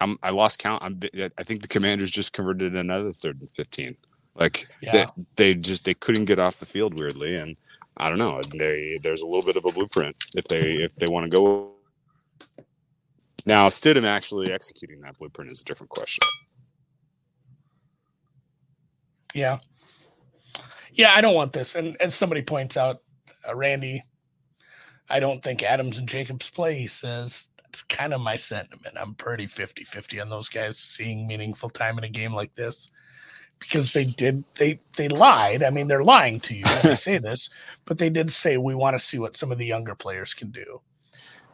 [0.00, 0.82] I'm, I lost count.
[0.82, 0.98] I'm,
[1.38, 3.96] I think the Commanders just converted another third and fifteen.
[4.34, 4.90] Like Yeah.
[4.92, 7.56] they, they just they couldn't get off the field weirdly, and
[7.96, 8.40] I don't know.
[8.58, 11.72] They there's a little bit of a blueprint if they if they want to go.
[13.46, 16.22] Now, Stidham actually executing that blueprint is a different question.
[19.34, 19.58] Yeah.
[20.92, 21.74] Yeah, I don't want this.
[21.74, 22.98] And as somebody points out,
[23.48, 24.02] uh, Randy,
[25.08, 26.78] I don't think Adams and Jacobs play.
[26.78, 28.96] He says that's kind of my sentiment.
[28.98, 32.90] I'm pretty 50 50 on those guys seeing meaningful time in a game like this
[33.60, 35.62] because they did, they, they lied.
[35.62, 37.50] I mean, they're lying to you when they say this,
[37.84, 40.50] but they did say we want to see what some of the younger players can
[40.50, 40.80] do.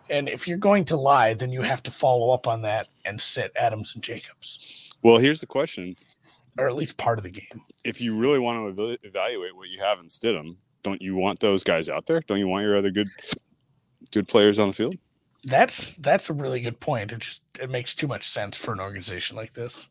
[0.09, 3.21] And if you're going to lie, then you have to follow up on that and
[3.21, 5.97] sit Adams and Jacobs, Well, here's the question:
[6.59, 7.63] or at least part of the game.
[7.85, 11.41] if you really want to evalu- evaluate what you have in Stidham, don't you want
[11.41, 12.21] those guys out there?
[12.21, 13.09] Don't you want your other good
[14.13, 14.95] good players on the field?
[15.45, 17.13] That's that's a really good point.
[17.13, 19.89] It just it makes too much sense for an organization like this.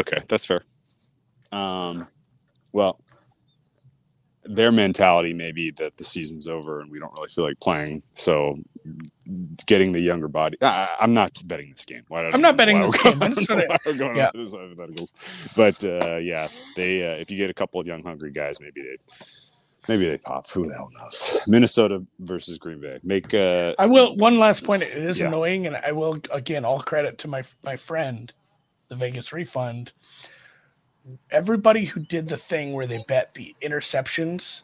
[0.00, 0.62] Okay, that's fair.
[1.52, 2.06] Um,
[2.72, 3.00] well,
[4.44, 8.02] their mentality may be that the season's over and we don't really feel like playing.
[8.14, 8.54] So,
[9.66, 10.56] getting the younger body.
[10.62, 12.02] I, I'm not betting this game.
[12.08, 13.18] Why, I'm not betting this game.
[13.18, 14.30] Minnesota- going yeah.
[14.34, 15.12] hypotheticals.
[15.56, 18.82] But uh, yeah, they uh, if you get a couple of young hungry guys, maybe
[18.82, 18.96] they
[19.88, 20.48] maybe they pop.
[20.50, 21.42] Who the hell knows?
[21.46, 22.98] Minnesota versus Green Bay.
[23.02, 24.82] Make uh, I will one last point.
[24.82, 25.28] It is Yeah.
[25.28, 28.32] annoying, and I will again all credit to my my friend,
[28.88, 29.92] the Vegas refund.
[31.30, 34.62] Everybody who did the thing where they bet the interceptions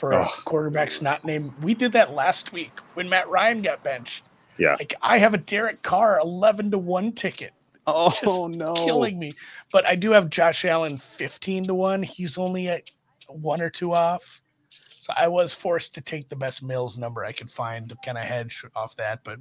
[0.00, 0.26] for Ugh.
[0.46, 1.52] quarterbacks not named.
[1.62, 4.24] We did that last week when Matt Ryan got benched.
[4.58, 4.76] Yeah.
[4.78, 7.52] Like I have a Derek Carr eleven to one ticket.
[7.86, 9.30] oh no, killing me.
[9.72, 12.02] But I do have Josh Allen 15 to 1.
[12.02, 12.90] He's only at
[13.28, 14.40] one or two off.
[14.68, 18.18] So I was forced to take the best Mills number I could find to kind
[18.18, 19.24] of hedge off that.
[19.24, 19.40] But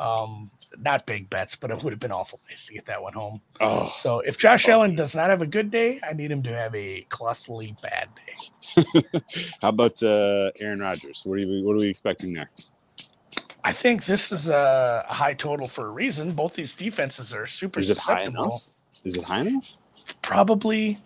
[0.00, 3.12] um, not big bets, but it would have been awful nice to get that one
[3.12, 3.40] home.
[3.60, 4.72] Oh, So if Josh tough.
[4.72, 8.08] Allen does not have a good day, I need him to have a colossally bad
[8.14, 8.34] day.
[9.62, 11.22] How about uh, Aaron Rodgers?
[11.24, 12.50] What are you what are we expecting there?
[13.64, 16.32] I think this is a high total for a reason.
[16.32, 18.74] Both these defenses are super Is it high enough?
[19.04, 19.78] Is it high enough?
[20.22, 20.98] Probably.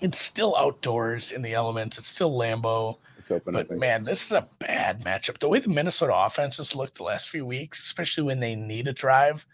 [0.00, 1.98] It's still outdoors in the elements.
[1.98, 2.98] It's still Lambeau.
[3.16, 3.54] It's open.
[3.54, 5.38] But man, this is a bad matchup.
[5.38, 8.88] The way the Minnesota offense has looked the last few weeks, especially when they need
[8.88, 9.46] a drive,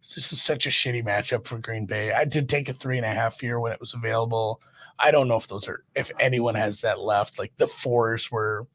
[0.00, 2.12] this is such a shitty matchup for Green Bay.
[2.12, 4.60] I did take a three and a half here when it was available.
[4.98, 7.38] I don't know if those are if anyone has that left.
[7.38, 8.66] Like the fours were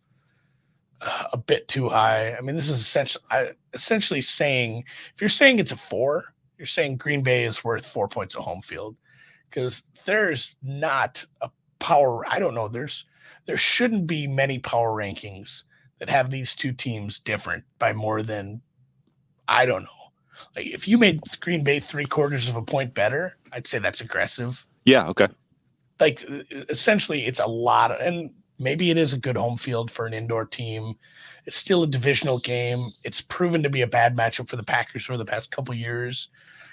[1.01, 2.36] uh, a bit too high.
[2.36, 4.84] I mean, this is essentially I, essentially saying
[5.15, 8.43] if you're saying it's a four, you're saying Green Bay is worth four points of
[8.43, 8.97] home field
[9.49, 11.49] because there's not a
[11.80, 12.28] power.
[12.28, 12.67] I don't know.
[12.67, 13.05] There's
[13.45, 15.63] there shouldn't be many power rankings
[15.99, 18.61] that have these two teams different by more than
[19.47, 19.89] I don't know.
[20.55, 24.01] Like if you made Green Bay three quarters of a point better, I'd say that's
[24.01, 24.65] aggressive.
[24.86, 25.07] yeah.
[25.07, 25.28] Okay.
[26.00, 26.26] Like
[26.70, 30.14] essentially, it's a lot, of, and maybe it is a good home field for an
[30.14, 30.95] indoor team.
[31.45, 32.91] It's still a divisional game.
[33.04, 36.30] It's proven to be a bad matchup for the Packers for the past couple years.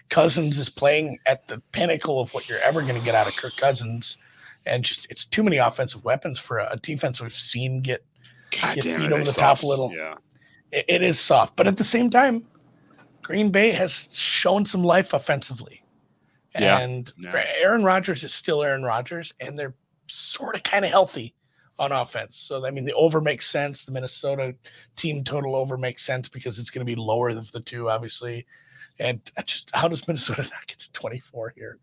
[0.09, 3.37] Cousins is playing at the pinnacle of what you're ever going to get out of
[3.37, 4.19] Kirk Cousins,
[4.65, 8.05] and just it's too many offensive weapons for a, a defense we've seen get
[8.61, 9.13] God Get damn beat it!
[9.13, 9.93] over the top a little.
[9.95, 10.15] Yeah.
[10.71, 12.45] it, it is soft, but at the same time,
[13.23, 15.83] Green Bay has shown some life offensively.
[16.61, 17.45] Yeah, And yeah.
[17.61, 19.75] Aaron Rodgers is still Aaron Rodgers, and they're
[20.07, 21.35] sort of kind of healthy
[21.79, 22.39] on offense.
[22.39, 23.85] So I mean, the over makes sense.
[23.85, 24.55] The Minnesota
[24.97, 28.47] team total over makes sense because it's going to be lower of the two, obviously.
[28.99, 31.77] And just how does Minnesota not get to 24 here?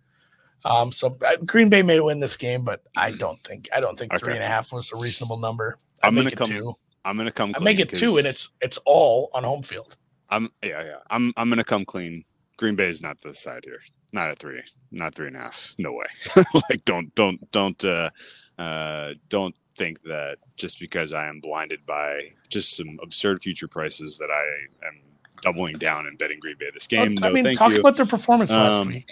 [0.65, 3.99] Um, so uh, Green Bay may win this game, but I don't think I don't
[3.99, 4.37] think three Okay.
[4.37, 5.77] and a half was a reasonable number.
[6.01, 6.73] I I'm gonna come- two.
[7.05, 7.53] I'm gonna come.
[7.59, 9.97] I make it two, and it's it's all on home field.
[10.29, 10.95] I'm yeah yeah.
[11.09, 12.23] I'm I'm gonna come clean.
[12.57, 13.81] Green Bay is not the side here.
[14.13, 14.61] Not at three.
[14.91, 15.75] Not three and a half.
[15.79, 16.05] No way.
[16.69, 18.11] like don't don't don't uh
[18.59, 24.19] uh don't think that just because I am blinded by just some absurd future prices
[24.19, 25.01] that I am
[25.41, 27.17] doubling down and betting Green Bay this game.
[27.23, 27.79] I no, mean, thank talk you.
[27.79, 29.11] about their performance last Um, week.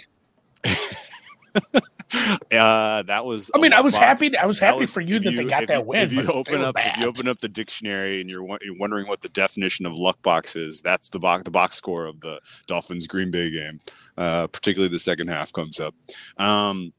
[2.52, 3.50] uh, that was.
[3.54, 4.04] I mean, I was box.
[4.04, 4.36] happy.
[4.36, 6.00] I was happy was- for you if that they got if that you- win.
[6.00, 9.20] If you open up, if you open up the dictionary and you're, you're wondering what
[9.22, 13.06] the definition of luck box is, that's the box, the box score of the Dolphins
[13.06, 13.78] Green Bay game.
[14.16, 15.94] Uh, particularly the second half comes up.
[16.36, 16.92] Um,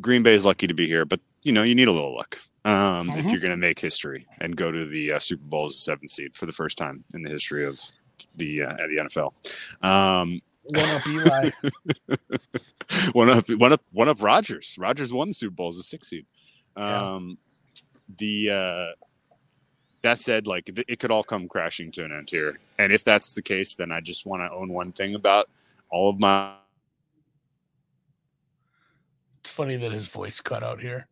[0.00, 2.38] Green Bay is lucky to be here, but you know you need a little luck
[2.64, 3.30] um, if Mhm.
[3.32, 6.08] you're going to make history and go to the uh, Super Bowl as a seven
[6.08, 7.80] seed for the first time in the history of
[8.36, 9.32] the uh, the NFL.
[9.88, 11.50] Um, one up Eli.
[13.12, 14.76] one up one up one up Rodgers.
[14.78, 16.26] Rodgers won the Super Bowl as a six seed.
[16.76, 17.14] Yeah.
[17.14, 17.38] Um
[18.18, 19.06] the uh
[20.02, 22.60] that said, like it could all come crashing to an end here.
[22.78, 25.48] And if that's the case, then I just want to own one thing about
[25.90, 26.54] all of my
[29.40, 31.06] It's funny that his voice cut out here.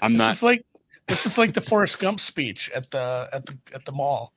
[0.00, 0.66] I'm not this not is like
[1.06, 4.32] this is like the Forrest Gump speech at the at the at the mall.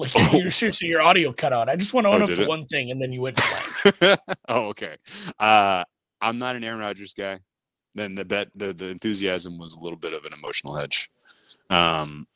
[0.00, 0.36] Like Oh.
[0.36, 1.68] you're seriously your audio cut out.
[1.68, 2.48] I just want to own Oh, up to it?
[2.48, 3.36] one thing, and then you went
[3.82, 4.18] blank.
[4.48, 4.96] oh, okay.
[5.38, 5.84] Uh
[6.20, 7.38] I'm not an Aaron Rodgers guy.
[7.94, 11.08] Then the bet the, the enthusiasm was a little bit of an emotional hedge.
[11.68, 12.26] Um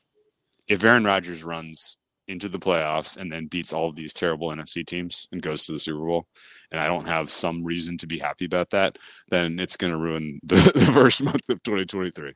[0.69, 4.87] if Aaron Rodgers runs into the playoffs and then beats all of these terrible NFC
[4.87, 6.27] teams and goes to the Super Bowl,
[6.71, 8.97] and I don't have some reason to be happy about that,
[9.29, 12.33] then it's going to ruin the, the first month of 2023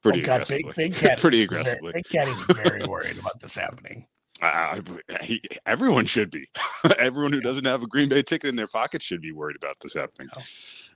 [0.00, 0.62] pretty Oh, God, aggressively.
[0.76, 1.92] Big, Big Cat pretty aggressively.
[1.92, 4.06] Big Cat is very worried about this happening.
[4.42, 4.80] I,
[5.18, 6.46] I- he, everyone should be.
[6.98, 9.76] everyone who doesn't have a Green Bay ticket in their pocket should be worried about
[9.80, 10.28] this happening.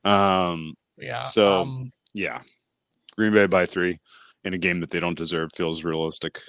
[0.04, 1.20] Um, Yeah.
[1.20, 2.40] So- um, yeah,
[3.16, 3.98] Green Bay by three
[4.44, 6.40] in a game that they don't deserve feels realistic.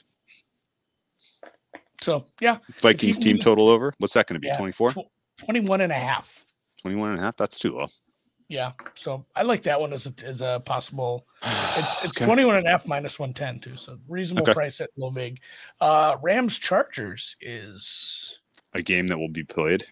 [2.02, 3.93] so yeah, Vikings team need- total over.
[4.00, 4.48] What's that going to be?
[4.48, 4.58] Yeah.
[4.58, 4.93] 24?
[4.93, 4.98] tw-
[5.38, 6.45] 21 and a half.
[6.82, 7.36] 21 and a half?
[7.38, 7.88] That's too low.
[8.50, 8.72] Yeah.
[8.95, 11.28] So I like that one as a, as a possible.
[11.78, 12.26] It's it's Okay.
[12.26, 13.78] 21 and a half minus 110 too.
[13.78, 14.54] So reasonable Okay.
[14.54, 15.39] price at low vig.
[15.80, 18.39] Uh Rams Chargers is
[18.74, 19.86] a game that will be played.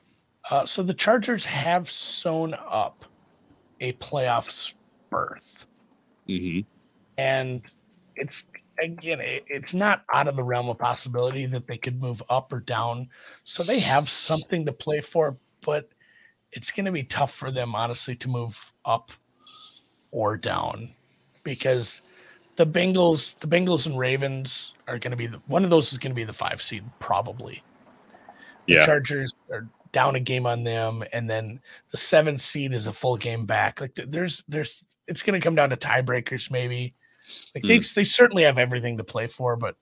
[0.50, 3.06] uh so the Chargers have sewn up
[3.82, 4.74] a playoffs
[5.12, 5.66] berth.
[6.28, 6.60] hmm
[7.18, 7.64] And
[8.16, 8.46] it's
[8.82, 12.52] again it, it's not out of the realm of possibility that they could move up
[12.52, 13.10] or down.
[13.44, 15.90] So they have something to play for, but
[16.56, 19.12] it's going to be tough for them honestly to move up
[20.12, 20.90] or down
[21.44, 22.02] because
[22.56, 26.00] the Bengals, the Bengals and Ravens are going to be the, one of those is
[26.00, 27.62] going to be the 5 seed probably.
[28.68, 28.86] The Yeah.
[28.86, 31.60] Chargers are down a game on them and then
[31.92, 33.82] the 7 seed is a full game back.
[33.82, 36.96] Like there's there's it's going to come down to tiebreakers maybe.
[37.54, 37.94] Like they Hmm.
[37.96, 39.76] they certainly have everything to play for, but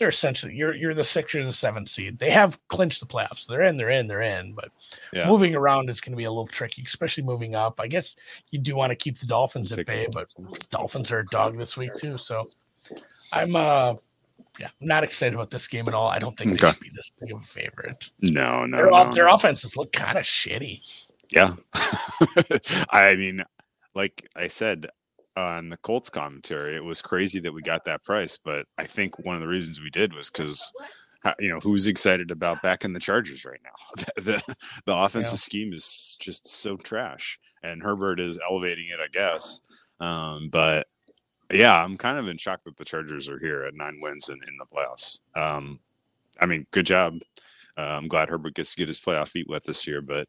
[0.00, 2.18] they're essentially you're you're the six, you're the seventh seed.
[2.18, 3.46] They have clinched the playoffs.
[3.46, 4.54] They're in, they're in, they're in.
[4.54, 4.70] But
[5.12, 5.28] Yeah.
[5.28, 7.78] moving around is going to be a little tricky, especially moving up.
[7.78, 8.16] I guess
[8.50, 10.28] you do want to keep the Dolphins at bay, but
[10.70, 12.16] Dolphins are a dog this week too.
[12.16, 12.48] So
[13.32, 13.94] I'm uh
[14.58, 16.08] yeah, I'm not excited about this game at all.
[16.08, 16.72] I don't think they Okay.
[16.74, 18.10] should be this big of a favorite.
[18.22, 19.34] No, no, their, no, off- their no.
[19.34, 21.10] offenses look kind of shitty.
[21.30, 21.54] Yeah.
[22.90, 23.44] I mean,
[23.94, 24.86] like I said
[25.36, 29.18] on the Colts commentary, it was crazy that we got that price, but I think
[29.18, 30.72] one of the reasons we did was because
[31.38, 34.04] you know who's excited about backing the Chargers right now.
[34.16, 34.54] the the,
[34.86, 39.60] the offensive scheme is just so trash, and Herbert is elevating it, I guess.
[40.00, 40.86] Um, but
[41.52, 44.42] yeah, I'm kind of in shock that the Chargers are here at nine wins and
[44.46, 45.20] in the playoffs.
[45.36, 45.80] Um,
[46.40, 47.18] I mean, good job.
[47.76, 50.28] Uh, I'm glad Herbert gets to get his playoff feet wet this year, but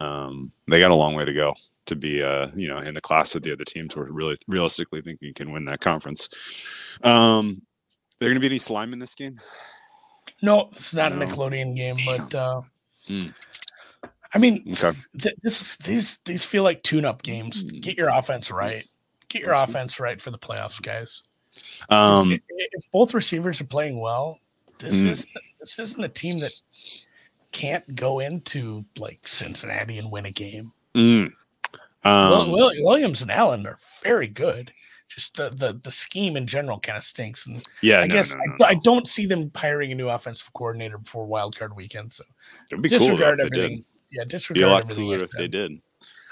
[0.00, 1.54] um, they got a long way to go
[1.86, 5.00] to be, uh, you know, in the class that the other teams were really realistically
[5.02, 6.28] thinking can win that conference.
[7.02, 7.62] Um,
[8.18, 9.38] there going to be any slime in this game?
[10.42, 12.62] No, it's not a Nickelodeon game, but uh,
[13.08, 13.34] Mm.
[14.32, 14.98] I mean, Okay.
[15.20, 17.64] th- this is these these feel like tune-up games.
[17.64, 18.82] Get your offense right.
[19.28, 21.22] Get your offense right for the playoffs, guys.
[21.90, 24.40] Um, if, if both receivers are playing well,
[24.78, 25.08] this Mm.
[25.08, 25.26] is
[25.60, 26.52] this isn't a team that
[27.52, 30.72] can't go into like Cincinnati and win a game.
[30.96, 31.30] mm,
[32.04, 34.72] um, Will, Williams and Allen are very good.
[35.08, 37.46] just the the, the scheme in general kind of stinks.
[37.46, 38.80] And Yeah, I no, guess no, I, no, I no.
[38.82, 42.12] don't see them hiring a new offensive coordinator before wild card weekend.
[42.12, 42.24] So
[42.70, 43.76] It'd be cool though, disregard if they everything.
[43.78, 43.84] did.
[44.32, 45.80] Yeah, Be a lot cooler if they did.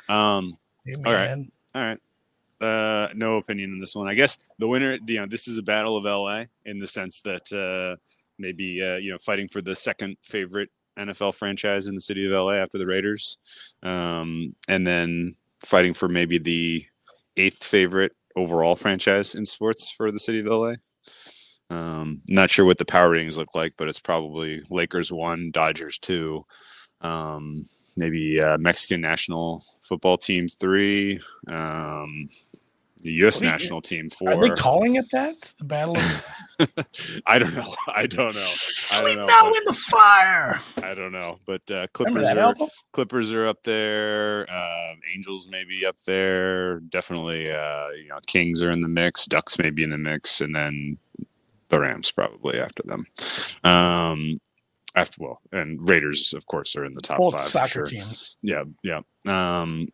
[0.08, 1.38] Um, Hey, all right,
[1.76, 1.98] all right.
[2.60, 4.08] Uh, no opinion on this one.
[4.08, 7.20] I guess the winner, you know, this is a battle of LA in the sense
[7.22, 7.96] that uh,
[8.38, 12.32] maybe uh, you know fighting for the second favorite NFL franchise in the city of
[12.32, 13.38] LA after the Raiders,
[13.82, 16.84] um, and then fighting for maybe the
[17.36, 20.74] eighth favorite overall franchise in sports for the city of LA.
[21.70, 25.98] Um, not sure what the power ratings look like, but it's probably Lakers one, Dodgers
[25.98, 26.40] two,
[27.00, 32.28] um, maybe uh, Mexican national football team three, um,
[33.02, 33.36] the U.S.
[33.36, 34.30] What do you- national team for.
[34.32, 35.34] Are they calling it that?
[35.58, 36.26] The battle of
[37.26, 37.74] I don't know.
[37.94, 38.52] I don't know.
[38.92, 40.60] I don't know, now but- in the fire.
[40.82, 41.38] I don't know.
[41.46, 42.68] But uh, Clippers are album?
[42.92, 44.50] Clippers are up there.
[44.50, 46.80] Um, Angels maybe up there.
[46.80, 49.26] Definitely, uh, you know, Kings are in the mix.
[49.26, 50.98] Ducks maybe in the mix, and then
[51.68, 53.04] the Rams probably after them.
[53.64, 54.40] Um,
[54.94, 57.48] after well, and Raiders of course are in the top Both five.
[57.48, 57.84] soccer sure.
[57.86, 58.36] teams.
[58.42, 59.00] Yeah, yeah.
[59.26, 59.88] Um,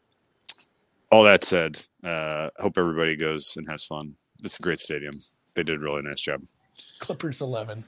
[1.11, 4.15] all that said, uh, hope everybody goes and has fun.
[4.43, 5.23] It's a great stadium.
[5.55, 6.43] They did a really nice job.
[7.01, 7.85] Clippers eleven.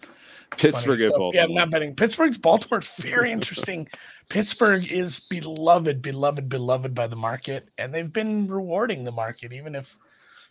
[0.56, 1.32] Pittsburgh at So, Baltimore.
[1.34, 1.94] Yeah, I'm not betting.
[1.94, 3.88] Pittsburgh's Baltimore's very interesting.
[4.28, 9.76] Pittsburgh is beloved, beloved, beloved by the market, and they've been rewarding the market, even
[9.76, 9.96] if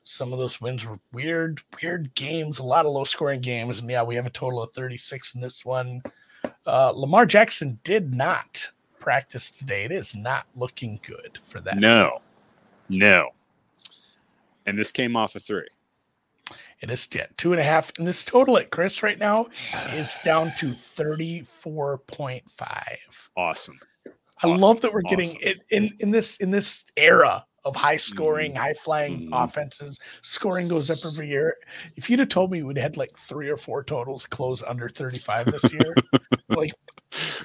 [0.06, 3.80] some of those wins were weird, weird games, a lot of low scoring games.
[3.80, 6.02] And yeah, we have a total of 36 in this one.
[6.66, 9.84] Uh, Lamar Jackson did not practice today.
[9.84, 11.78] It is not looking good for that.
[11.78, 12.22] No,
[12.90, 13.30] no.
[14.66, 15.68] And this came off a three.
[16.82, 17.92] It is yeah, two and a half.
[17.98, 19.48] And this total at Circa right now
[19.94, 22.42] is down to 34.5.
[23.36, 23.80] Awesome.
[24.42, 24.58] I Awesome.
[24.62, 25.42] love that we're getting Awesome.
[25.42, 29.44] it in in this in this era of high scoring, high flying Mhm.
[29.44, 30.00] offenses.
[30.22, 31.58] Scoring goes up every year.
[31.98, 35.48] If you'd have told me we'd had like three or four totals close under 35
[35.52, 35.94] this year,
[36.50, 36.72] like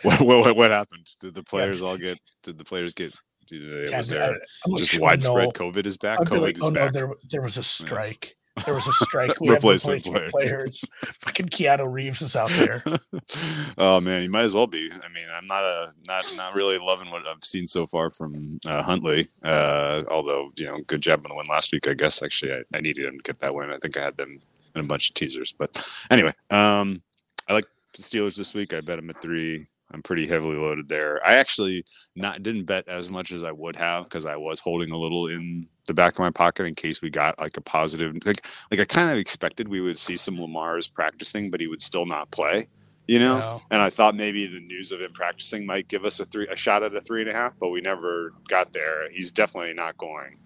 [0.02, 1.08] What, what, what happened?
[1.20, 2.20] Did the players all get?
[2.44, 3.12] Did the players get?
[3.50, 4.38] God, was there
[4.76, 5.52] just we widespread know?
[5.52, 6.18] COVID is back?
[6.20, 6.92] COVID like, is oh no, back.
[6.92, 8.36] there there was a strike.
[8.64, 9.40] There was a strike.
[9.40, 10.30] We Replacement players.
[10.30, 10.84] players.
[11.20, 12.84] Fucking Keanu Reeves is out there.
[13.78, 14.90] oh man, you might as well be.
[14.92, 18.58] I mean, I'm not a not not really loving what I've seen so far from
[18.66, 19.28] uh, Huntley.
[19.42, 21.88] Uh, although you know, good job on the win last week.
[21.88, 23.70] I guess actually, I, I needed him to get that win.
[23.70, 24.40] I think I had them
[24.74, 25.52] in a bunch of teasers.
[25.52, 27.02] But anyway, um,
[27.48, 28.72] I like the Steelers this week.
[28.72, 29.66] I bet them at three.
[29.94, 31.24] I'm pretty heavily loaded there.
[31.26, 31.84] I actually
[32.16, 35.28] not didn't bet as much as I would have because I was holding a little
[35.28, 38.14] in the back of my pocket in case we got like a positive.
[38.26, 41.80] Like like I kind of expected we would see some Lamar's practicing, but he would
[41.80, 42.68] still not play.
[43.06, 43.62] You know, know?
[43.70, 46.56] and I thought maybe the news of him practicing might give us a three a
[46.56, 49.10] shot at a three and a half, but we never got there.
[49.10, 50.38] He's definitely not going.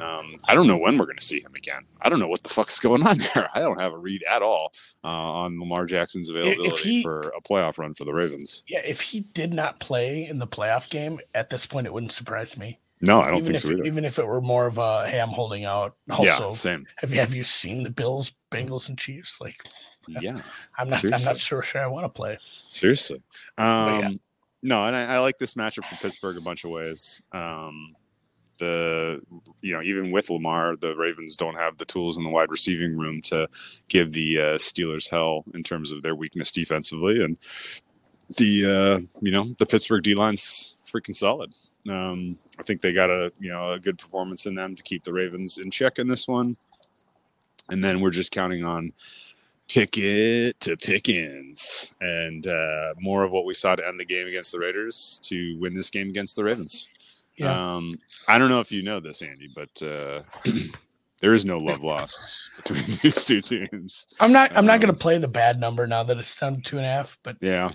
[0.00, 1.82] Um, I don't know when we're going to see him again.
[2.00, 3.48] I don't know what the fuck's going on there.
[3.54, 4.72] I don't have a read at all
[5.04, 8.64] uh, on Lamar Jackson's availability he- for a playoff run for the Ravens.
[8.66, 12.12] Yeah, if he did not play in the playoff game, at this point it wouldn't
[12.12, 12.78] surprise me.
[13.00, 13.84] No, I don't even think if so either.
[13.84, 15.94] even if it were more of a hey, I'm holding out.
[16.20, 16.86] yeah, Also, same.
[16.96, 19.38] have you have you seen the Bills, Bengals, and Chiefs?
[19.40, 19.56] Like
[20.08, 20.40] Yeah,
[20.78, 22.36] I'm not I'm not sure sure I want to play.
[22.40, 23.22] seriously.
[23.58, 24.10] Um, yeah.
[24.62, 27.20] No, and I, I like this matchup for Pittsburgh a bunch of ways.
[27.32, 27.94] Um,
[28.58, 29.22] the
[29.60, 32.96] you know even with Lamar, the Ravens don't have the tools in the wide receiving
[32.96, 33.48] room to
[33.88, 37.38] give the uh, Steelers hell in terms of their weakness defensively, and
[38.36, 41.52] the uh, you know the Pittsburgh D line's freaking solid.
[41.88, 45.04] Um, I think they got a you know a good performance in them to keep
[45.04, 46.56] the Ravens in check in this one,
[47.68, 48.92] and then we're just counting on
[49.68, 54.52] Pickett to Pickens and uh, more of what we saw to end the game against
[54.52, 56.90] the Raiders to win this game against the Ravens.
[57.36, 57.74] Yeah.
[57.76, 60.22] Um, I don't know if you know this, Andy, but uh,
[61.20, 64.06] there is no love lost between these two teams.
[64.20, 66.60] I'm not I'm not um, gonna play the bad number now that it's down to
[66.62, 67.70] two and a half, but Yeah,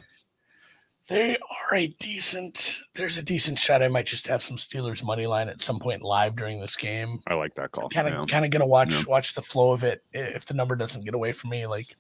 [1.07, 5.25] they are a decent there's a decent shot I might just have some Steelers money
[5.27, 7.19] line at some point live during this game.
[7.27, 7.89] I like that call.
[7.89, 8.25] Kind of yeah.
[8.27, 9.03] kind of gonna watch Yeah.
[9.07, 11.65] watch the flow of it if the number doesn't get away from me.
[11.65, 11.95] Like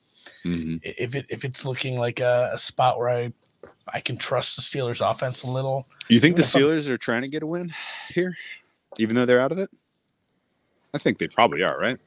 [0.45, 0.79] Mhm.
[0.83, 3.29] if it if it's looking like a, a spot where I
[3.93, 5.87] I can trust the Steelers offense a little.
[6.07, 7.71] You think the I'm- Steelers are trying to get a win
[8.13, 8.35] here,
[8.97, 9.69] even though they're out of it?
[10.93, 11.97] I think they probably are, right?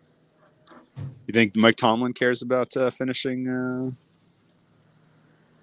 [0.96, 3.90] You think Mike Tomlin cares about uh, finishing uh,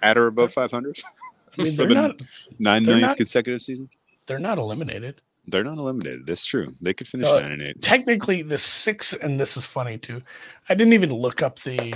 [0.02, 1.00] at or above 500?
[1.60, 2.16] I mean For the not
[2.60, 3.90] Nine not- consecutive season?
[4.28, 5.22] they're not eliminated.
[5.48, 6.28] They're not eliminated.
[6.28, 6.76] That's true.
[6.80, 7.82] They could finish No, nine and eight.
[7.82, 10.22] technically the six and this is funny too
[10.70, 11.96] i didn't even look up the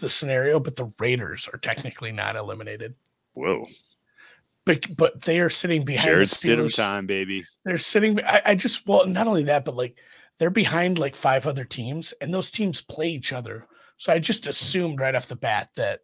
[0.00, 2.94] the scenario but the raiders are technically not eliminated
[3.34, 3.66] Whoa,
[4.64, 7.44] but but they are sitting behind Jarrett Stidham time, baby.
[7.64, 9.98] they're sitting I, I just well not only that but like
[10.38, 13.66] they're behind like five other teams, and those teams play each other.
[13.96, 16.00] So I just assumed right off the bat that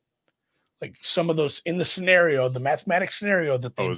[0.81, 3.95] like some of those in the scenario, the mathematics scenario that oh, they Oh,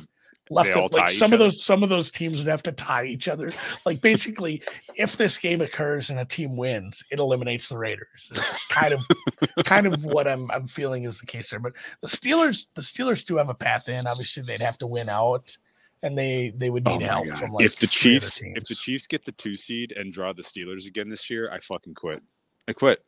[0.50, 1.44] left it, like some of other?
[1.44, 3.50] those some of those teams would have to tie each other.
[3.84, 4.62] Like basically,
[4.94, 8.30] if this game occurs and a team wins, it eliminates the Raiders.
[8.30, 11.58] It's kind of kind of what I'm I'm feeling is the case there.
[11.58, 14.06] But the Steelers the Steelers do have a path in.
[14.06, 15.56] Obviously, they'd have to win out,
[16.02, 17.38] and they they would Oh need my help God.
[17.38, 18.74] from like if the Chiefs, if the.
[18.74, 22.22] Chiefs get the two seed and draw the Steelers again this year, I fucking quit.
[22.68, 23.04] I quit.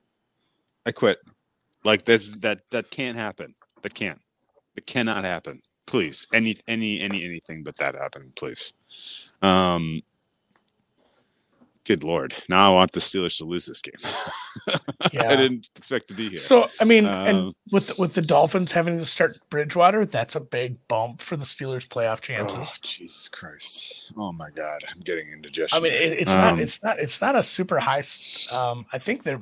[0.86, 1.20] I quit.
[1.84, 3.54] Like this that that can't happen.
[3.82, 4.20] That can't.
[4.76, 5.62] It cannot happen.
[5.88, 8.74] Please, any any any anything but that happen, please.
[9.40, 10.02] Um.
[11.86, 12.34] Good lord!
[12.50, 13.94] Now I want the Steelers to lose this game.
[15.12, 15.28] Yeah.
[15.30, 16.40] I didn't expect to be here.
[16.40, 20.40] So I mean, Um, and with with the Dolphins having to start Bridgewater, that's a
[20.40, 22.56] big bump for the Steelers' playoff chances.
[22.58, 24.12] oh Jesus Christ!
[24.18, 24.80] Oh my God!
[24.92, 25.78] I'm getting indigestion.
[25.78, 28.02] I mean, it, it's Um, not it's not it's not a super high.
[28.52, 29.40] Um, I think they're.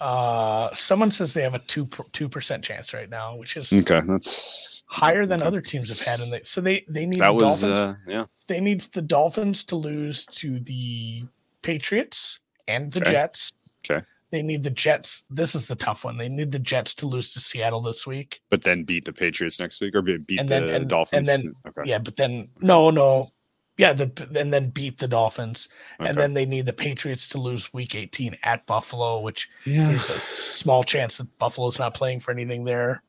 [0.00, 4.00] Uh, someone says they have a two two percent chance right now, which is okay.
[4.06, 6.20] That's higher than other teams have had.
[6.20, 7.78] And they so they they need that the was Dolphins.
[7.78, 8.24] uh yeah.
[8.46, 11.24] they need the Dolphins to lose to the
[11.62, 12.38] Patriots
[12.68, 13.12] and the Okay.
[13.12, 13.52] Jets.
[13.88, 14.04] Okay.
[14.30, 15.24] They need the Jets.
[15.28, 16.16] This is the tough one.
[16.16, 18.40] They need the Jets to lose to Seattle this week.
[18.48, 20.88] But then beat the Patriots next week, or be- beat And the then- and- and
[20.88, 21.26] Dolphins.
[21.28, 21.82] then- okay.
[21.84, 23.30] Yeah, but then no, no,
[23.78, 25.68] yeah, the and then beat the Dolphins,
[26.00, 29.88] and then they need the Patriots to lose Week 18 at Buffalo, which yeah.
[29.88, 33.02] there's a small chance that Buffalo's not playing for anything there.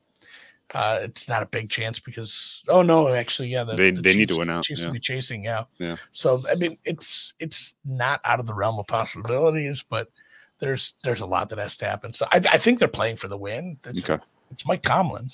[0.72, 4.14] Uh, it's not a big chance because oh no, actually, yeah, the, They- the they
[4.14, 4.86] need to Chiefs- win out, Chiefs yeah.
[4.86, 5.96] will be chasing, yeah, Yeah.
[6.12, 10.10] So I mean, it's it's not out of the realm of possibilities, but
[10.60, 12.12] there's there's a lot that has to happen.
[12.14, 13.76] So I, I think they're playing for the win.
[13.84, 14.22] It's, Okay.
[14.54, 15.28] It's Mike Tomlin.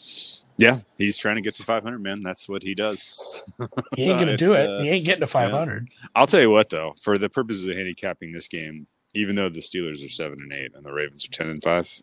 [0.56, 2.22] Yeah, he's trying to get to 500, man.
[2.22, 3.42] That's what he does.
[3.96, 4.68] He ain't gonna do it.
[4.68, 5.88] uh, he ain't getting to 500.
[6.14, 9.60] I'll tell you what, though, for the purposes of handicapping this game, even though the
[9.60, 12.02] Steelers are seven and eight and the Ravens are ten and five,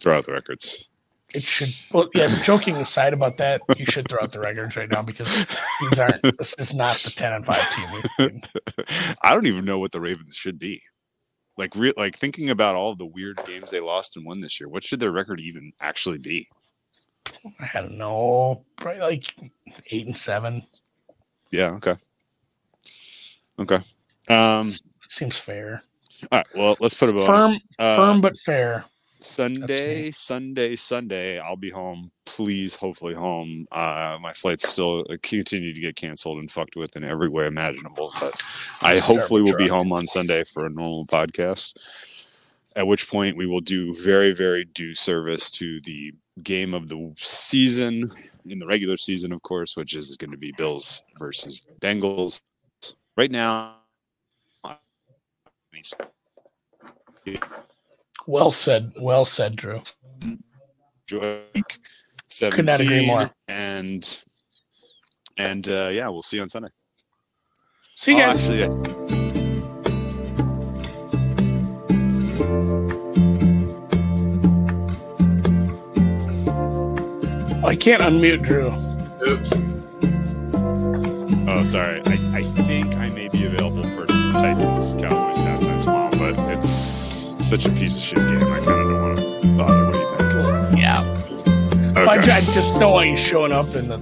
[0.00, 0.88] throw out the records.
[1.34, 1.74] It should.
[1.92, 2.28] Well, yeah.
[2.42, 5.46] Joking aside about that, you should throw out the records right now because
[5.80, 6.22] these aren't.
[6.38, 8.42] This is not the 10 and 5 team.
[9.22, 10.82] I don't even know what the Ravens should be.
[11.56, 14.68] Like, re- like thinking about all the weird games they lost and won this year,
[14.68, 16.48] what should their record even actually be?
[17.60, 18.64] I don't know.
[18.76, 19.34] Probably like
[19.90, 20.62] eight and seven.
[21.50, 21.72] Yeah.
[21.72, 21.96] Okay.
[23.58, 23.80] Okay.
[24.28, 24.68] Um.
[24.68, 25.82] It seems fair.
[26.30, 26.46] All right.
[26.54, 27.26] Well, let's put a bow.
[27.26, 28.84] Firm, Uh, firm but fair.
[29.22, 31.38] Sunday, Sunday, Sunday.
[31.38, 32.10] I'll be home.
[32.26, 33.66] Please, hopefully home.
[33.70, 38.12] Uh, my flights still continue to get canceled and fucked with in every way imaginable.
[38.20, 38.42] But
[38.82, 41.76] I hopefully will be home on Sunday for a normal podcast.
[42.74, 47.12] At which point we will do very, very due service to the game of the
[47.16, 48.10] season
[48.46, 52.40] in the regular season, of course, which is going to be Bills versus Bengals.
[53.16, 53.76] Right now,
[58.26, 58.92] Well said.
[58.98, 59.80] Well said, Drew.
[61.08, 63.30] Could not agree more.
[63.48, 64.22] And
[65.36, 66.68] and uh, yeah, we'll see you on Sunday.
[67.94, 68.48] See you Oh, guys.
[68.48, 69.72] actually.
[77.64, 78.72] Oh, I can't unmute Drew.
[79.28, 79.52] Oops.
[81.48, 82.00] Oh, sorry.
[82.06, 87.66] I, I think I may be available for Titans Cowboys halftime tomorrow, but it's such
[87.66, 88.42] a piece of shit game.
[88.42, 89.84] I kind of don't want to bother.
[89.86, 90.06] What do you
[90.70, 90.78] think?
[90.78, 91.00] Yeah.
[91.96, 92.32] Okay.
[92.32, 93.90] I, I just don't want showing up in the